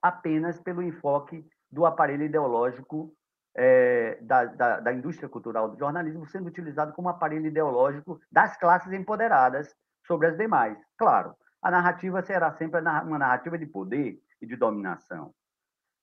[0.04, 3.16] apenas pelo enfoque do aparelho ideológico
[3.56, 8.92] é, da, da, da, indústria cultural do jornalismo sendo utilizado como aparelho ideológico das classes
[8.92, 9.74] empoderadas
[10.06, 10.78] sobre as demais.
[10.98, 15.34] Claro, a narrativa será sempre uma narrativa de poder e de dominação,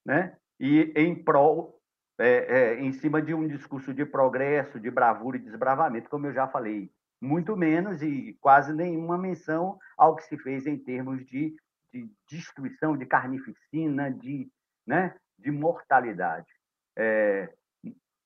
[0.06, 0.36] né?
[0.58, 1.78] E em prol,
[2.18, 6.32] é, é, em cima de um discurso de progresso, de bravura e desbravamento, como eu
[6.32, 6.90] já falei,
[7.20, 11.54] muito menos e quase nenhuma menção ao que se fez em termos de,
[11.92, 14.50] de destruição, de carnificina, de,
[14.86, 16.48] né, de mortalidade.
[16.96, 17.52] É,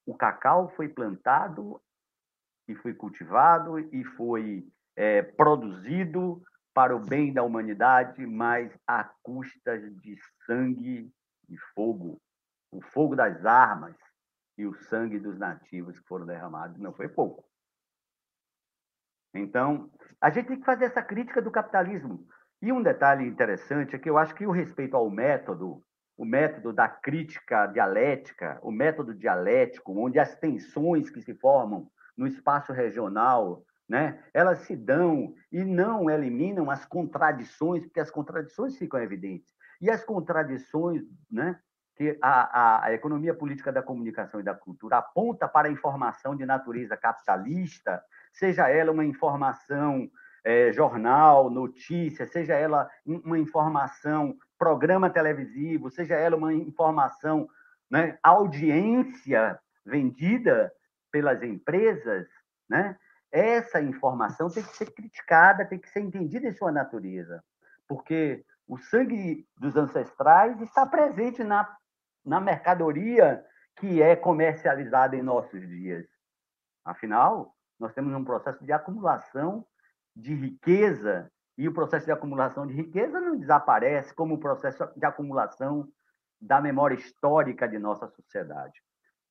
[0.07, 1.81] o cacau foi plantado
[2.69, 6.43] e foi cultivado e foi é, produzido
[6.73, 11.13] para o bem da humanidade, mas à custa de sangue
[11.49, 12.21] e fogo.
[12.73, 13.97] O fogo das armas
[14.59, 17.45] e o sangue dos nativos que foram derramados não foi pouco.
[19.33, 19.91] Então,
[20.21, 22.27] a gente tem que fazer essa crítica do capitalismo.
[22.65, 25.83] E um detalhe interessante é que eu acho que o respeito ao método,
[26.17, 32.27] o método da crítica dialética, o método dialético, onde as tensões que se formam no
[32.27, 34.19] espaço regional né?
[34.33, 39.53] Elas se dão e não eliminam as contradições, porque as contradições ficam evidentes.
[39.79, 41.61] E as contradições, né?
[41.97, 46.35] que a, a, a, economia política da comunicação e da cultura aponta para a informação
[46.35, 48.03] de natureza capitalista,
[48.33, 50.11] seja ela uma informação
[50.45, 57.49] é, jornal, notícia, seja ela uma informação programa televisivo, seja ela uma informação
[57.91, 60.73] né, audiência vendida
[61.11, 62.29] pelas empresas,
[62.69, 62.97] né?
[63.31, 67.43] essa informação tem que ser criticada, tem que ser entendida em sua natureza,
[67.89, 71.69] porque o sangue dos ancestrais está presente na,
[72.25, 73.45] na mercadoria
[73.77, 76.07] que é comercializada em nossos dias.
[76.85, 79.67] Afinal, nós temos um processo de acumulação
[80.15, 85.07] de riqueza, e o processo de acumulação de riqueza não desaparece como o processo de
[85.07, 85.89] acumulação
[86.41, 88.81] da memória histórica de nossa sociedade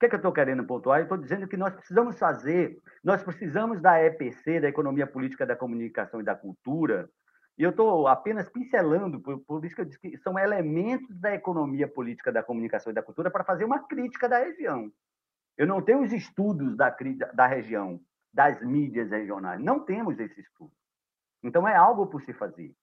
[0.03, 0.99] que, é que eu estou querendo pontuar?
[0.99, 5.55] Eu estou dizendo que nós precisamos fazer, nós precisamos da EPC, da Economia Política da
[5.55, 7.09] Comunicação e da Cultura,
[7.57, 11.33] e eu estou apenas pincelando, por, por, isso que eu disse que são elementos da
[11.33, 14.91] economia política da comunicação e da cultura para fazer uma crítica da região.
[15.55, 16.93] Eu não tenho os estudos da,
[17.33, 18.01] da região,
[18.33, 20.71] das mídias regionais, não temos esse estudo.
[21.43, 22.73] Então, é algo por se fazer.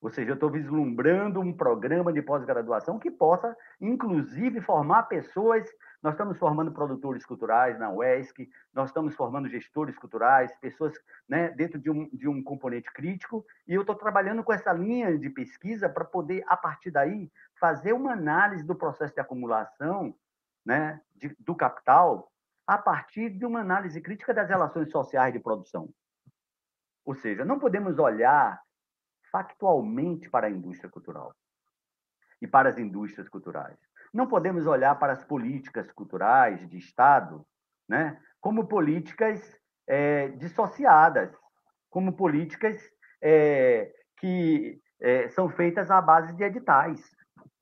[0.00, 5.66] Ou seja, eu estou vislumbrando um programa de pós-graduação que possa, inclusive, formar pessoas.
[6.02, 10.92] Nós estamos formando produtores culturais na UESC, nós estamos formando gestores culturais, pessoas
[11.28, 15.18] né, dentro de um, de um componente crítico, e eu estou trabalhando com essa linha
[15.18, 20.14] de pesquisa para poder, a partir daí, fazer uma análise do processo de acumulação
[20.64, 22.30] né, de, do capital
[22.66, 25.88] a partir de uma análise crítica das relações sociais de produção.
[27.04, 28.60] Ou seja, não podemos olhar
[29.30, 31.34] factualmente para a indústria cultural
[32.40, 33.78] e para as indústrias culturais.
[34.12, 37.46] Não podemos olhar para as políticas culturais de Estado
[37.88, 39.56] né, como políticas
[39.86, 41.32] é, dissociadas,
[41.88, 42.80] como políticas
[43.22, 47.00] é, que é, são feitas à base de editais.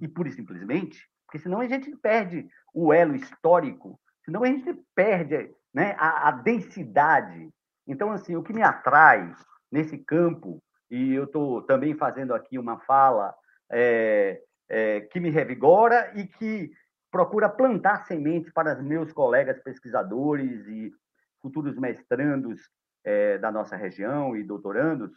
[0.00, 4.72] E pura e simplesmente, porque senão a gente perde o elo histórico, senão a gente
[4.94, 5.94] perde né?
[5.98, 7.50] a, a densidade.
[7.86, 9.34] Então, assim, o que me atrai
[9.70, 13.34] nesse campo, e eu estou também fazendo aqui uma fala
[13.70, 16.72] é, é, que me revigora e que
[17.10, 20.92] procura plantar sementes para os meus colegas pesquisadores e
[21.40, 22.68] futuros mestrandos
[23.04, 25.12] é, da nossa região e doutorandos,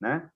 [0.00, 0.28] né?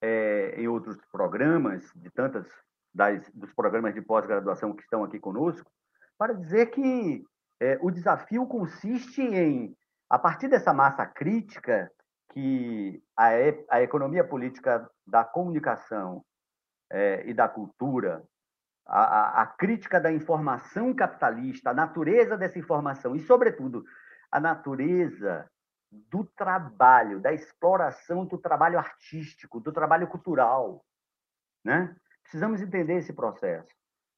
[0.00, 2.46] É, em outros programas, de tantas
[2.94, 5.70] das, dos programas de pós-graduação que estão aqui conosco,
[6.18, 7.24] para dizer que
[7.60, 9.76] é, o desafio consiste em,
[10.08, 11.90] a partir dessa massa crítica
[12.32, 13.28] que a,
[13.70, 16.24] a economia política da comunicação
[16.90, 18.22] é, e da cultura,
[18.86, 23.84] a, a, crítica da informação capitalista, a natureza dessa informação e, sobretudo,
[24.30, 25.50] a natureza
[25.90, 30.84] do trabalho, da exploração do trabalho artístico, do trabalho cultural,
[31.64, 31.96] né?
[32.22, 33.68] Precisamos entender esse processo.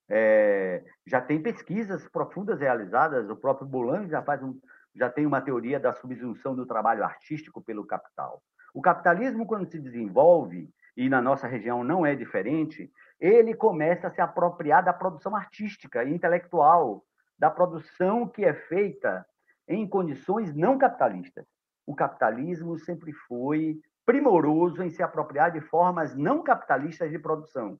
[0.09, 4.59] É, já tem pesquisas profundas realizadas, o próprio Bolan já faz um,
[4.95, 8.41] já tem uma teoria da subsunção do trabalho artístico pelo capital.
[8.73, 14.11] O capitalismo, quando se desenvolve, e na nossa região não é diferente, ele começa a
[14.11, 17.03] se apropriar da produção artística e intelectual,
[17.37, 19.25] da produção que é feita
[19.67, 21.45] em condições não capitalistas.
[21.85, 27.79] O capitalismo sempre foi primoroso em se apropriar de formas não capitalistas de produção.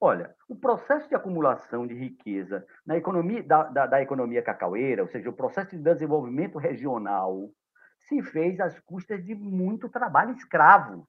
[0.00, 5.08] Olha, o processo de acumulação de riqueza na economia, da, da, da, economia cacaueira, ou
[5.08, 7.50] seja, o processo de desenvolvimento regional,
[7.98, 11.08] se fez às custas de muito trabalho escravo.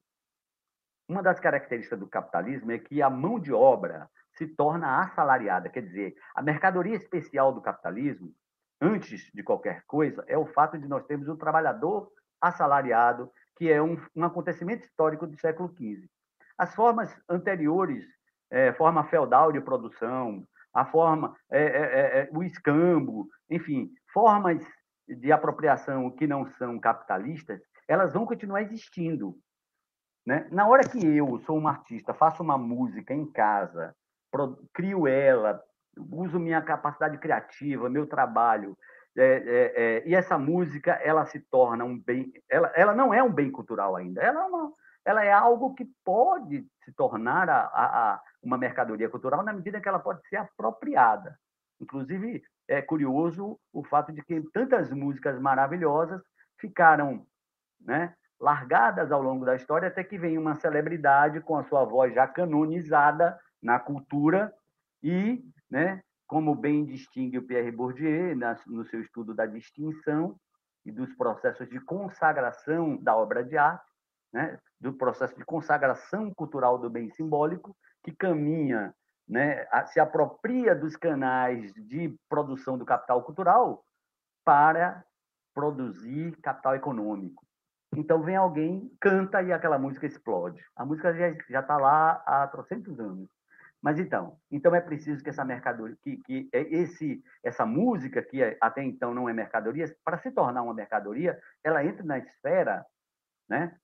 [1.08, 5.82] Uma das características do capitalismo é que a mão de obra se torna assalariada, quer
[5.82, 8.34] dizer, a mercadoria especial do capitalismo,
[8.82, 12.12] antes de qualquer coisa, é o fato de nós termos um trabalhador
[12.42, 16.10] assalariado, que é um, um acontecimento histórico do século XV.
[16.58, 18.19] As formas anteriores
[18.52, 20.44] é, forma feudal de produção,
[20.74, 24.64] a forma, é, é, é, é, o escambo, enfim, formas
[25.08, 29.36] de apropriação que não são capitalistas, elas vão continuar existindo.
[30.26, 30.48] Né?
[30.52, 33.96] Na hora que eu sou um artista, faço uma música em casa,
[34.74, 35.62] crio ela,
[36.12, 38.78] uso minha capacidade criativa, meu trabalho,
[39.18, 43.24] é, é, é, e essa música ela se torna um bem, ela, ela não é
[43.24, 44.72] um bem cultural ainda, ela é, uma,
[45.10, 49.90] ela é algo que pode se tornar a, a, uma mercadoria cultural na medida que
[49.90, 51.36] ela pode ser apropriada.
[51.82, 56.22] Inclusive, é curioso o fato de que tantas músicas maravilhosas
[56.60, 57.26] ficaram
[57.82, 62.14] né, largadas ao longo da história até que vem uma celebridade com a sua voz
[62.14, 64.54] já canonizada na cultura
[65.02, 68.38] e, né, como bem distingue o Pierre Bourdieu
[68.68, 70.40] no seu estudo da distinção
[70.86, 73.89] e dos processos de consagração da obra de arte,
[74.32, 78.94] né, do processo de consagração cultural do bem simbólico, que caminha,
[79.28, 83.84] né, se apropria dos canais de produção do capital cultural
[84.44, 85.04] para
[85.54, 87.46] produzir capital econômico.
[87.96, 90.64] Então vem alguém, canta e aquela música explode.
[90.76, 91.14] A música
[91.50, 93.30] já está lá há trocentos anos.
[93.82, 98.44] Mas então, então é preciso que essa mercadoria, que, que é esse, essa música que
[98.60, 102.86] até então não é mercadoria, para se tornar uma mercadoria, ela entra na esfera,
[103.48, 103.76] né,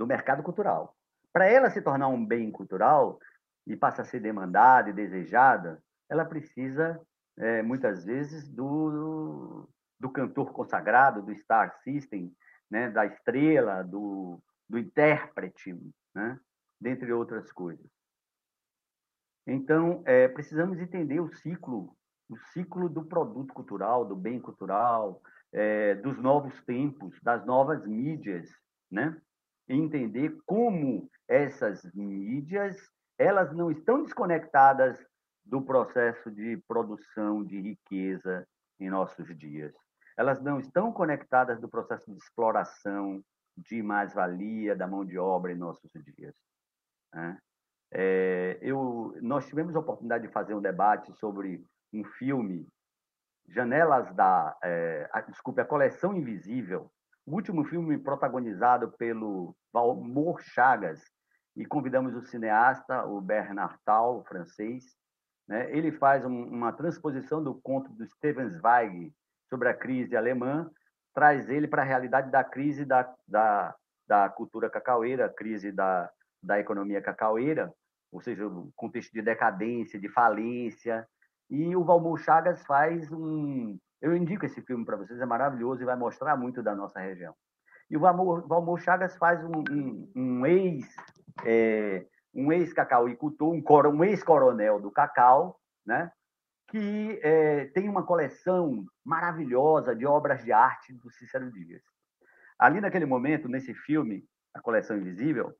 [0.00, 0.96] do mercado cultural.
[1.30, 3.20] Para ela se tornar um bem cultural
[3.66, 5.78] e passa a ser demandada e desejada,
[6.08, 6.98] ela precisa,
[7.36, 9.68] é, muitas vezes, do,
[10.00, 12.34] do cantor consagrado, do star system,
[12.70, 15.78] né, da estrela, do, do intérprete,
[16.14, 16.40] né,
[16.80, 17.86] dentre outras coisas.
[19.46, 21.94] Então, é, precisamos entender o ciclo,
[22.26, 25.20] o ciclo do produto cultural, do bem cultural,
[25.52, 28.48] é, dos novos tempos, das novas mídias,
[28.90, 29.20] né?
[29.74, 32.76] Entender como essas mídias
[33.18, 34.98] elas não estão desconectadas
[35.44, 38.46] do processo de produção de riqueza
[38.78, 39.74] em nossos dias.
[40.16, 43.22] Elas não estão conectadas do processo de exploração
[43.56, 46.34] de mais-valia da mão de obra em nossos dias.
[47.12, 47.38] Né?
[47.92, 51.62] É, eu, nós tivemos a oportunidade de fazer um debate sobre
[51.92, 52.66] um filme,
[53.48, 54.56] Janelas da.
[54.62, 56.90] É, a, desculpe, a Coleção Invisível,
[57.26, 61.00] o último filme protagonizado pelo Valmor Chagas,
[61.56, 64.84] e convidamos o cineasta, o Bernard Tal, francês.
[65.48, 65.70] Né?
[65.76, 69.12] Ele faz um, uma transposição do conto do Stefan Zweig
[69.48, 70.70] sobre a crise alemã,
[71.12, 73.74] traz ele para a realidade da crise da, da,
[74.06, 76.10] da cultura cacaueira, crise da,
[76.42, 77.72] da economia cacaueira,
[78.12, 81.06] ou seja, o contexto de decadência, de falência.
[81.48, 85.86] E o Valmor Chagas faz um, eu indico esse filme para vocês, é maravilhoso e
[85.86, 87.34] vai mostrar muito da nossa região.
[87.90, 90.86] E o Valmor, Valmor Chagas faz um, um, um ex
[91.44, 96.10] é, um ex-cacauicultor, um, um ex-coronel do cacau, né?
[96.68, 101.82] que é, tem uma coleção maravilhosa de obras de arte do Cícero Dias.
[102.56, 104.24] Ali naquele momento, nesse filme,
[104.54, 105.52] A Coleção Invisível,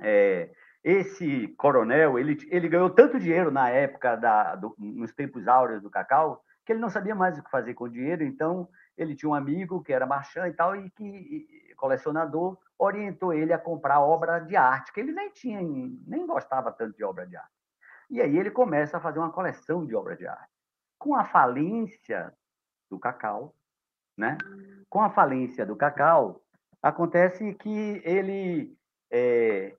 [0.00, 0.50] é,
[0.82, 5.88] esse coronel, ele, ele ganhou tanto dinheiro na época, da, do, nos tempos áureos do
[5.88, 9.28] cacau, que ele não sabia mais o que fazer com o dinheiro, então ele tinha
[9.28, 14.38] um amigo que era marchand e tal, e que colecionador, orientou ele a comprar obra
[14.38, 15.60] de arte, que ele nem tinha,
[16.06, 17.52] nem gostava tanto de obra de arte.
[18.10, 20.52] E aí ele começa a fazer uma coleção de obras de arte.
[20.98, 22.32] Com a falência
[22.90, 23.54] do Cacau,
[24.16, 24.38] né?
[24.88, 26.40] Com a falência do Cacau,
[26.82, 28.76] acontece que ele
[29.10, 29.76] é,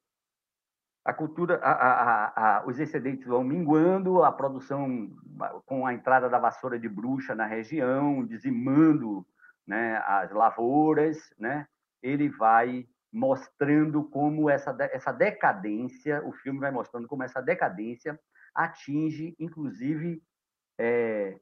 [1.05, 5.15] a cultura, a, a, a, os excedentes vão minguando, a produção
[5.63, 9.23] com a entrada da vassoura de bruxa na região, dizimando
[9.67, 11.67] né, as lavouras, né?
[12.01, 18.19] Ele vai mostrando como essa, essa decadência, o filme vai mostrando como essa decadência
[18.53, 20.21] atinge, inclusive,
[20.77, 21.39] é,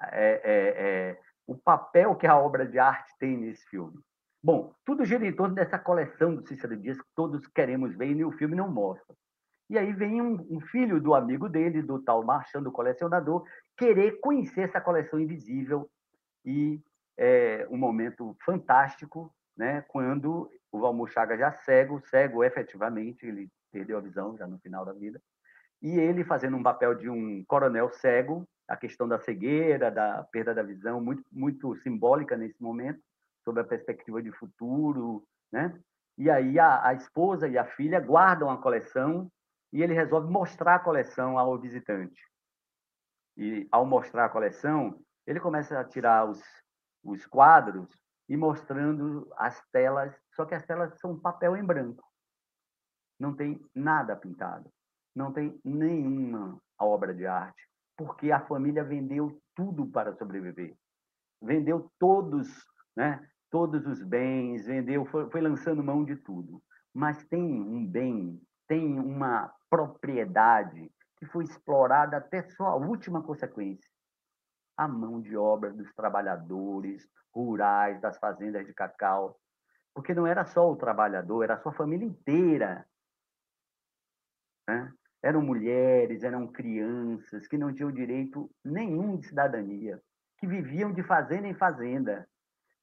[0.00, 3.98] é, é, é, o papel que a obra de arte tem nesse filme.
[4.44, 8.26] Bom, tudo gira em torno dessa coleção do Cícero Dias que todos queremos ver e
[8.26, 9.16] o filme não mostra.
[9.70, 13.42] E aí vem um, um filho do amigo dele, do tal Marchand, do colecionador,
[13.74, 15.88] querer conhecer essa coleção invisível
[16.44, 16.78] e
[17.16, 19.80] é um momento fantástico, né?
[19.88, 24.84] Quando o Valmor Chaga já cego, cego efetivamente, ele perdeu a visão já no final
[24.84, 25.22] da vida,
[25.80, 30.54] e ele fazendo um papel de um coronel cego, a questão da cegueira, da perda
[30.54, 33.00] da visão, muito, muito simbólica nesse momento,
[33.44, 35.78] sobre a perspectiva de futuro, né?
[36.16, 39.30] E aí a, a esposa e a filha guardam a coleção
[39.72, 42.20] e ele resolve mostrar a coleção ao visitante.
[43.36, 46.40] E ao mostrar a coleção, ele começa a tirar os,
[47.02, 47.88] os quadros
[48.28, 52.04] e mostrando as telas, só que as telas são papel em branco.
[53.18, 54.70] Não tem nada pintado,
[55.14, 60.76] não tem nenhuma obra de arte, porque a família vendeu tudo para sobreviver.
[61.42, 62.48] Vendeu todos,
[62.96, 63.28] né?
[63.54, 66.60] Todos os bens, vendeu, foi, foi lançando mão de tudo.
[66.92, 73.88] Mas tem um bem, tem uma propriedade que foi explorada até sua última consequência
[74.76, 79.38] a mão de obra dos trabalhadores rurais das fazendas de cacau,
[79.94, 82.84] porque não era só o trabalhador, era a sua família inteira.
[84.68, 84.92] Né?
[85.22, 90.02] Eram mulheres, eram crianças que não tinham direito nenhum de cidadania,
[90.38, 92.28] que viviam de fazenda em fazenda,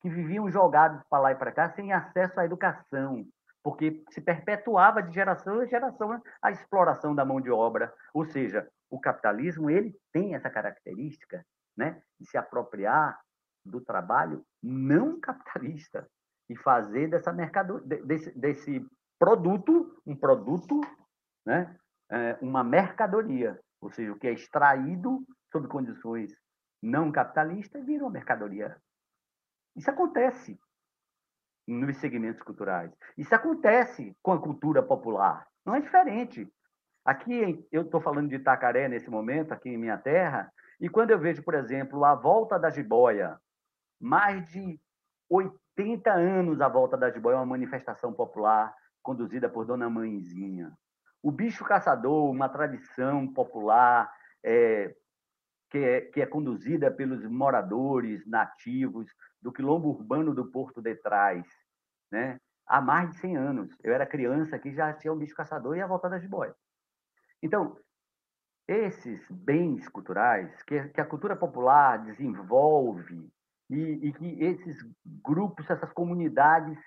[0.02, 3.26] que viviam jogados para lá e para cá sem acesso à educação,
[3.64, 8.68] porque se perpetuava de geração em geração a exploração da mão de obra, ou seja,
[8.90, 11.46] o capitalismo ele tem essa característica
[11.78, 13.20] né, de se apropriar
[13.64, 16.08] do trabalho não capitalista
[16.50, 18.86] e fazer dessa mercado, desse, desse
[19.20, 20.82] produto um produto,
[21.46, 21.76] né,
[22.12, 26.36] é, uma mercadoria, ou seja, o que é extraído sob condições
[26.82, 28.76] não capitalistas vira uma mercadoria.
[29.76, 30.60] Isso acontece
[31.68, 32.92] nos segmentos culturais.
[33.18, 35.48] Isso acontece com a cultura popular.
[35.66, 36.52] Não é diferente.
[37.06, 41.20] Aqui eu estou falando de Itacaré nesse momento, aqui em minha terra, e quando eu
[41.20, 43.40] vejo, por exemplo, a volta da jiboia,
[44.00, 44.80] mais de
[45.30, 50.72] 80 anos a volta da jiboia, uma manifestação popular conduzida por Dona Mãezinha.
[51.24, 54.12] O bicho caçador, uma tradição popular
[54.44, 54.96] é,
[55.70, 59.08] que, é, que é conduzida pelos moradores nativos
[59.42, 61.46] do quilombo urbano do Porto de Trás,
[62.12, 62.40] né?
[62.72, 63.78] há mais de 100 anos.
[63.84, 66.56] Eu era criança que já tinha um bicho caçador e a volta da jiboia.
[67.44, 67.78] Então,
[68.68, 73.30] esses bens culturais que, que a cultura popular desenvolve
[73.70, 76.78] e, e, que esses grupos, essas comunidades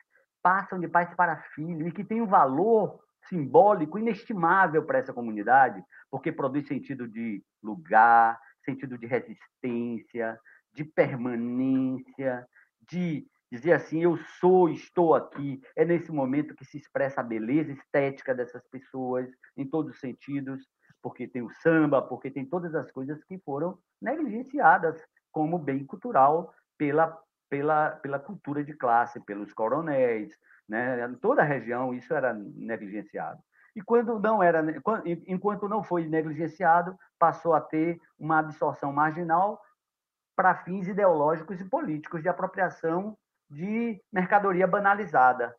[0.43, 5.83] passam de pais para filho e que tem um valor simbólico inestimável para essa comunidade,
[6.11, 10.39] porque produz sentido de lugar, sentido de resistência,
[10.75, 12.47] de permanência,
[12.91, 15.63] de dizer assim, eu sou, estou aqui.
[15.77, 20.69] É nesse momento que se expressa a beleza estética dessas pessoas, em todos os sentidos,
[21.01, 25.01] porque tem o samba, porque tem todas as coisas que foram negligenciadas
[25.31, 27.17] como bem cultural pela,
[27.49, 30.37] pela, pela cultura de classe, pelos coronéis,
[30.69, 31.05] né?
[31.07, 33.41] Em toda a região isso era negligenciado.
[33.77, 34.65] E quando não era,
[35.27, 39.61] enquanto não foi negligenciado, passou a ter uma absorção marginal
[40.37, 43.17] para fins ideológicos e políticos de apropriação
[43.49, 45.55] de mercadoria banalizada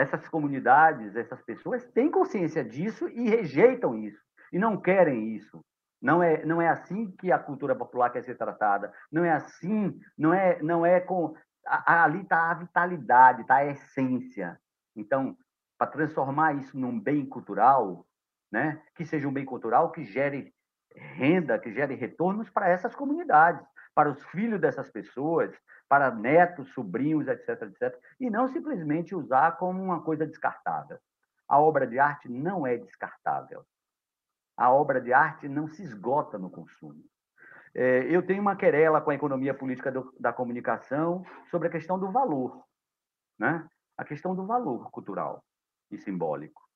[0.00, 4.20] essas comunidades, essas pessoas têm consciência disso e rejeitam isso
[4.52, 5.62] e não querem isso.
[6.00, 8.92] Não é, não é assim que a cultura popular quer ser tratada.
[9.12, 11.34] Não é assim, não é, não é com
[11.66, 14.58] ali está a vitalidade, está a essência.
[14.96, 15.36] Então,
[15.76, 18.06] para transformar isso num bem cultural,
[18.50, 20.52] né, que seja um bem cultural que gere
[20.94, 23.64] renda, que gere retornos para essas comunidades,
[23.94, 25.54] para os filhos dessas pessoas,
[25.88, 30.98] para netos, sobrinhos, etc, etc, e não simplesmente usar como uma coisa descartável.
[31.48, 33.64] A obra de arte não é descartável.
[34.56, 37.02] A obra de arte não se esgota no consumo.
[37.74, 42.10] É, eu tenho uma querela com a economia política da comunicação sobre a questão do
[42.10, 42.62] valor,
[43.38, 43.66] né?
[43.96, 45.44] a questão do valor cultural
[45.90, 46.69] e simbólico.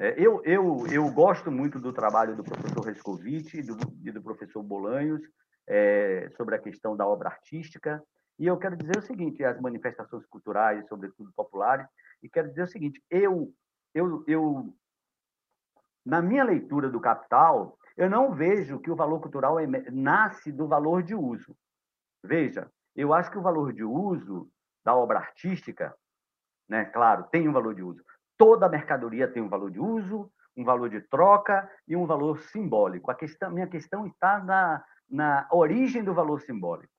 [0.00, 4.22] É, eu, eu, eu gosto muito do trabalho do professor Rescovitch e do, e do
[4.22, 5.20] professor Bolanhos
[5.66, 8.00] é, sobre a questão da obra artística.
[8.38, 11.86] E eu quero dizer o seguinte: as manifestações culturais, sobretudo populares,
[12.22, 13.52] e quero dizer o seguinte: eu,
[13.92, 14.72] eu, eu
[16.06, 19.56] na minha leitura do Capital, eu não vejo que o valor cultural
[19.90, 21.56] nasce do valor de uso.
[22.22, 24.48] Veja, eu acho que o valor de uso
[24.84, 25.92] da obra artística,
[26.68, 28.00] né, claro, tem um valor de uso.
[28.38, 33.10] Toda mercadoria tem um valor de uso, um valor de troca e um valor simbólico.
[33.10, 36.92] A questão, minha questão está na, na origem do valor simbólico.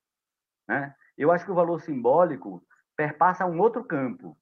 [0.68, 0.94] Né?
[1.16, 2.62] Eu acho que o valor simbólico
[2.96, 4.36] perpassa um outro campo.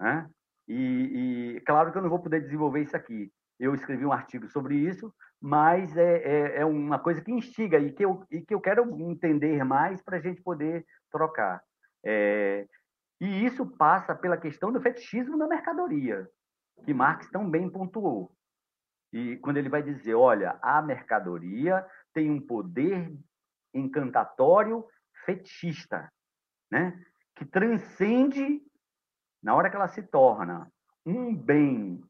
[0.00, 0.28] Né?
[0.66, 3.30] E, e, claro que eu não vou poder desenvolver isso aqui.
[3.60, 7.92] Eu escrevi um artigo sobre isso, mas é, é, é uma coisa que instiga e
[7.92, 11.62] que eu, e que eu quero entender mais para a gente poder trocar.
[12.04, 12.66] É,
[13.20, 16.28] e isso passa pela questão do fetichismo da mercadoria,
[16.84, 18.34] que Marx tão bem pontuou.
[19.12, 23.16] E quando ele vai dizer, olha, a mercadoria tem um poder
[23.72, 24.84] encantatório
[25.24, 26.10] fetichista,
[26.70, 27.00] né?
[27.36, 28.60] que transcende,
[29.42, 30.70] na hora que ela se torna
[31.04, 32.02] um bem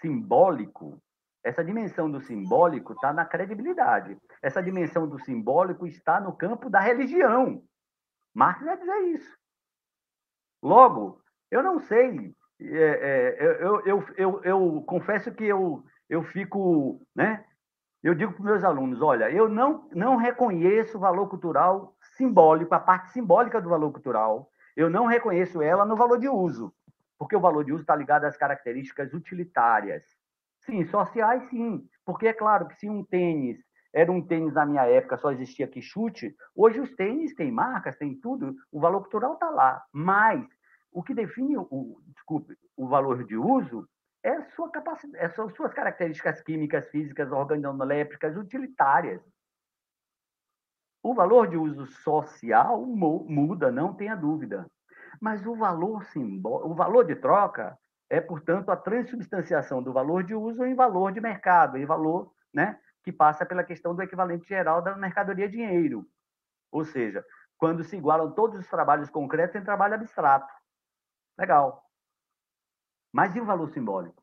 [0.00, 1.00] simbólico,
[1.44, 4.16] essa dimensão do simbólico está na credibilidade.
[4.40, 7.62] Essa dimensão do simbólico está no campo da religião.
[8.32, 9.41] Marx vai dizer isso.
[10.62, 12.34] Logo, eu não sei.
[12.60, 17.00] É, é, eu, eu, eu, eu, confesso que eu, eu fico.
[17.14, 17.44] Né?
[18.02, 22.74] Eu digo para os meus alunos: olha, eu não, não reconheço o valor cultural simbólico,
[22.74, 24.48] a parte simbólica do valor cultural.
[24.76, 26.72] Eu não reconheço ela no valor de uso,
[27.18, 30.04] porque o valor de uso está ligado às características utilitárias.
[30.60, 31.84] Sim, sociais, sim.
[32.06, 33.58] Porque é claro que se um tênis
[33.92, 36.34] era um tênis na minha época, só existia que chute.
[36.54, 39.84] Hoje os tênis têm marcas, tem tudo, o valor cultural está lá.
[39.92, 40.46] Mas
[40.90, 43.86] o que define o, desculpe, o valor de uso
[44.22, 49.20] é sua capacidade, é suas características químicas, físicas, organolépticas, utilitárias.
[51.02, 54.66] O valor de uso social muda, não tenha dúvida.
[55.20, 57.76] Mas o valor simbólico, o valor de troca
[58.08, 62.78] é, portanto, a transubstanciação do valor de uso em valor de mercado, em valor, né,
[63.02, 66.06] que passa pela questão do equivalente geral da mercadoria dinheiro.
[66.70, 67.24] Ou seja,
[67.58, 70.52] quando se igualam todos os trabalhos concretos em trabalho abstrato.
[71.38, 71.84] Legal.
[73.12, 74.22] Mas e o valor simbólico?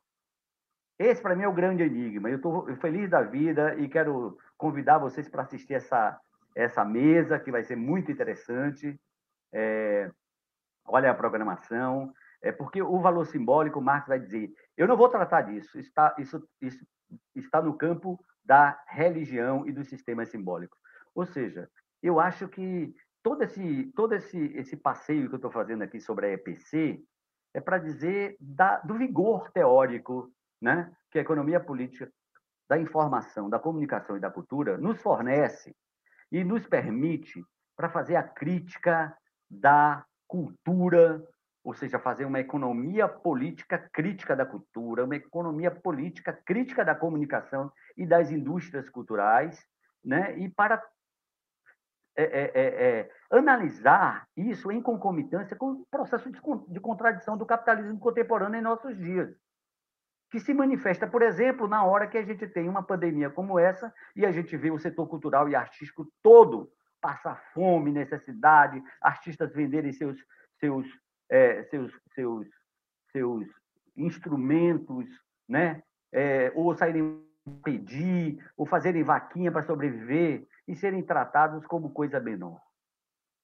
[0.97, 2.29] Esse, para mim, é o grande enigma.
[2.29, 6.19] Eu estou feliz da vida e quero convidar vocês para assistir essa,
[6.55, 8.99] essa mesa, que vai ser muito interessante.
[9.53, 10.11] É,
[10.85, 12.13] olha a programação.
[12.41, 16.45] É porque o valor simbólico, Marx vai dizer, eu não vou tratar disso, está, isso,
[16.61, 16.85] isso
[17.35, 18.19] está no campo
[18.49, 20.79] da religião e dos sistemas simbólicos.
[21.13, 21.69] Ou seja,
[22.01, 22.91] eu acho que
[23.21, 26.99] todo esse, todo esse, esse passeio que eu estou fazendo aqui sobre a EPC
[27.53, 32.11] é para dizer da, do vigor teórico né, que a economia política
[32.67, 35.75] da informação, da comunicação e da cultura nos fornece
[36.31, 37.45] e nos permite
[37.77, 39.15] para fazer a crítica
[39.47, 41.23] da cultura,
[41.63, 47.71] ou seja, fazer uma economia política crítica da cultura, uma economia política crítica da comunicação
[47.97, 49.59] e das indústrias culturais,
[50.03, 50.37] né?
[50.37, 50.81] e para
[52.15, 57.45] é, é, é, é analisar isso em concomitância com o processo de, de contradição do
[57.45, 59.33] capitalismo contemporâneo em nossos dias,
[60.31, 63.93] que se manifesta, por exemplo, na hora que a gente tem uma pandemia como essa
[64.15, 69.91] e a gente vê o setor cultural e artístico todo passar fome, necessidade, artistas venderem
[69.91, 70.17] seus,
[70.59, 70.85] seus
[71.29, 72.47] é, seus, seus,
[73.11, 73.47] seus
[73.95, 75.05] instrumentos,
[75.47, 75.83] né?
[76.11, 77.23] É, ou saírem
[77.63, 82.59] pedir, ou fazerem vaquinha para sobreviver e serem tratados como coisa menor.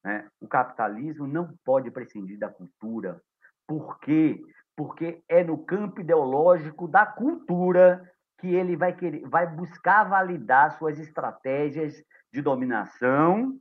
[0.04, 0.28] Né?
[0.40, 3.22] O capitalismo não pode prescindir da cultura.
[3.68, 4.40] Por quê?
[4.76, 11.00] Porque é no campo ideológico da cultura que ele vai, querer, vai buscar validar suas
[11.00, 11.96] estratégias
[12.32, 13.58] de dominação,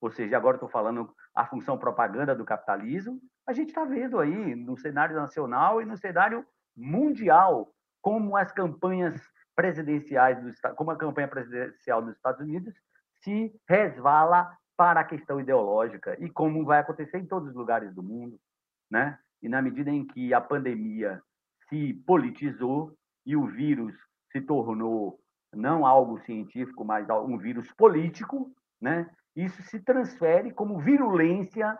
[0.00, 4.54] ou seja, agora estou falando a função propaganda do capitalismo, a gente está vendo aí
[4.54, 6.44] no cenário nacional e no cenário
[6.76, 7.72] mundial
[8.02, 9.20] como as campanhas
[9.54, 12.74] presidenciais, do, como a campanha presidencial nos Estados Unidos
[13.22, 18.02] se resvala para a questão ideológica e como vai acontecer em todos os lugares do
[18.02, 18.38] mundo,
[18.90, 19.18] né?
[19.42, 21.22] E na medida em que a pandemia
[21.68, 22.94] se politizou
[23.24, 23.94] e o vírus
[24.30, 25.18] se tornou
[25.52, 29.08] não algo científico, mas um vírus político, né?
[29.36, 31.78] isso se transfere como virulência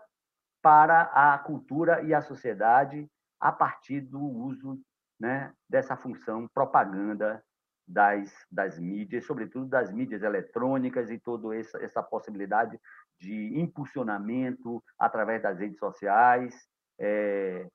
[0.67, 3.09] para a cultura e a sociedade
[3.39, 4.81] a partir do uso
[5.17, 7.41] né, dessa função propaganda
[7.87, 12.81] das, das mídias, sobretudo das mídias eletrônicas e toda essa, essa possibilidade
[13.21, 16.53] de impulsionamento através das redes sociais,
[16.99, 17.69] é,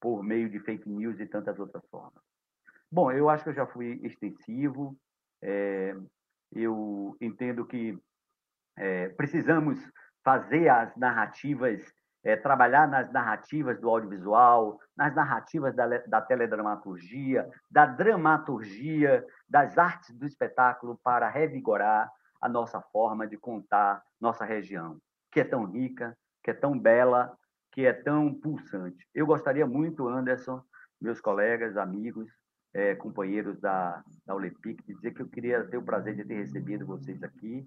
[0.00, 2.20] por meio de fake news e tantas outras formas.
[2.90, 4.98] Bom, eu acho que eu já fui extensivo.
[5.40, 5.94] É,
[6.50, 7.96] eu entendo que
[8.76, 9.78] é, precisamos
[10.24, 11.80] fazer as narrativas,
[12.24, 20.16] é, trabalhar nas narrativas do audiovisual, nas narrativas da, da teledramaturgia, da dramaturgia, das artes
[20.16, 22.10] do espetáculo para revigorar
[22.40, 24.98] a nossa forma de contar nossa região,
[25.30, 27.36] que é tão rica, que é tão bela,
[27.70, 29.06] que é tão pulsante.
[29.14, 30.62] Eu gostaria muito, Anderson,
[31.00, 32.30] meus colegas, amigos,
[32.72, 36.34] é, companheiros da, da Olepic, de dizer que eu queria ter o prazer de ter
[36.34, 37.66] recebido vocês aqui.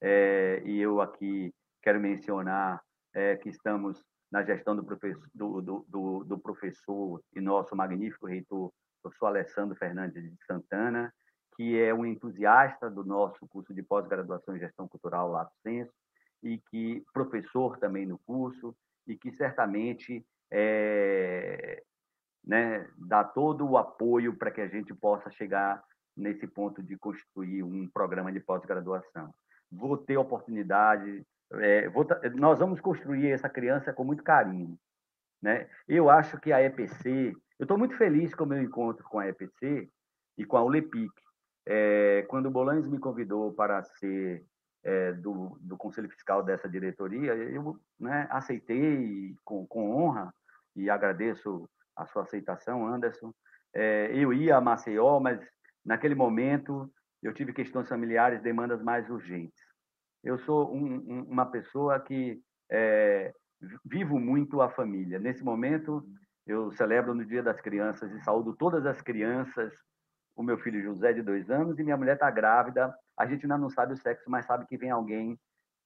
[0.00, 2.80] É, e eu aqui quero mencionar
[3.14, 8.72] é, que estamos na gestão do professor, do, do, do, professor e nosso magnífico reitor,
[9.02, 11.12] professor Alessandro Fernandes de Santana,
[11.54, 15.92] que é um entusiasta do nosso curso de pós-graduação em gestão cultural Lato Senso,
[16.42, 18.74] e que professor também no curso,
[19.06, 21.82] e que certamente é,
[22.44, 25.82] né, dá todo o apoio para que a gente possa chegar
[26.16, 29.32] nesse ponto de constituir um programa de pós-graduação.
[29.70, 31.24] Vou ter oportunidade,
[31.60, 34.78] é, vou, nós vamos construir essa criança com muito carinho.
[35.40, 35.68] Né?
[35.88, 39.28] Eu acho que a EPC, eu estou muito feliz com o meu encontro com a
[39.28, 39.90] EPC
[40.38, 41.12] e com a ULEPIC.
[41.66, 44.44] É, quando o Bolanes me convidou para ser
[44.84, 50.32] é, do, do Conselho Fiscal dessa diretoria, eu né, aceitei com, com honra
[50.74, 53.32] e agradeço a sua aceitação, Anderson.
[53.74, 55.40] É, eu ia a Maceió, mas
[55.84, 56.90] naquele momento
[57.22, 59.71] eu tive questões familiares, demandas mais urgentes.
[60.22, 63.32] Eu sou um, um, uma pessoa que é,
[63.84, 65.18] vivo muito a família.
[65.18, 66.04] Nesse momento,
[66.46, 69.72] eu celebro no Dia das Crianças e saúdo todas as crianças
[70.34, 72.94] o meu filho José, de dois anos, e minha mulher está grávida.
[73.16, 75.38] A gente ainda não sabe o sexo, mas sabe que vem alguém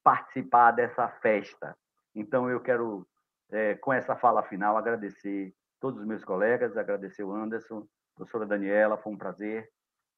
[0.03, 1.76] participar dessa festa.
[2.14, 3.07] Então, eu quero,
[3.51, 8.97] é, com essa fala final, agradecer todos os meus colegas, agradecer o Anderson, professora Daniela,
[8.97, 9.68] foi um prazer.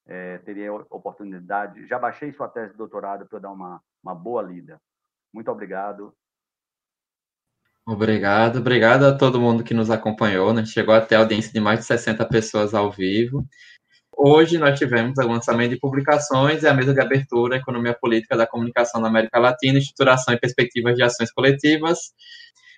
[0.09, 1.87] É, teria oportunidade.
[1.87, 4.81] Já baixei sua tese de doutorado para dar uma, uma boa lida.
[5.33, 6.15] Muito obrigado.
[7.87, 10.65] Obrigado, obrigado a todo mundo que nos acompanhou, né?
[10.65, 13.47] Chegou até a audiência de mais de 60 pessoas ao vivo.
[14.21, 18.47] Hoje nós tivemos o lançamento de publicações e a mesa de abertura Economia Política da
[18.47, 22.13] Comunicação na América Latina, Estruturação e Perspectivas de Ações Coletivas.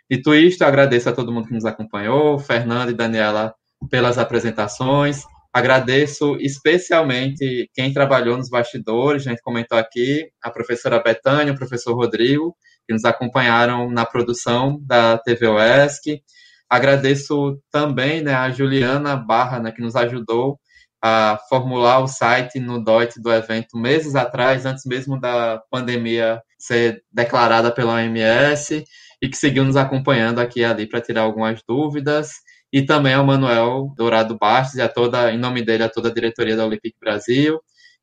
[0.08, 3.54] Dito isto, agradeço a todo mundo que nos acompanhou, Fernando e Daniela
[3.88, 5.24] pelas apresentações.
[5.53, 11.94] Agradeço especialmente quem trabalhou nos bastidores, a gente comentou aqui, a professora Betânia, o professor
[11.94, 16.22] Rodrigo, que nos acompanharam na produção da TV OESC.
[16.68, 20.59] Agradeço também né, a Juliana Barra, né, que nos ajudou
[21.03, 27.03] a formular o site no DOIT do evento meses atrás, antes mesmo da pandemia ser
[27.11, 28.84] declarada pela OMS,
[29.20, 32.34] e que seguiu nos acompanhando aqui e ali para tirar algumas dúvidas.
[32.72, 36.14] E também ao Manuel Dourado Bastos e a toda, em nome dele, a toda a
[36.14, 37.60] diretoria da Olympic Brasil,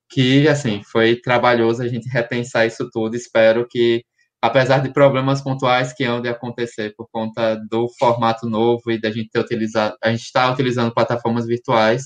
[0.10, 3.16] que, assim, foi trabalhoso a gente repensar isso tudo.
[3.16, 4.04] Espero que,
[4.42, 9.30] apesar de problemas pontuais que de acontecer por conta do formato novo e da gente
[9.30, 12.04] ter utilizado, a gente está utilizando plataformas virtuais,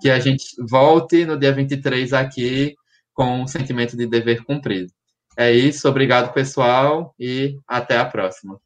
[0.00, 2.74] que a gente volte no dia 23 aqui
[3.12, 4.90] com um sentimento de dever cumprido.
[5.36, 8.60] É isso, obrigado pessoal e até a próxima.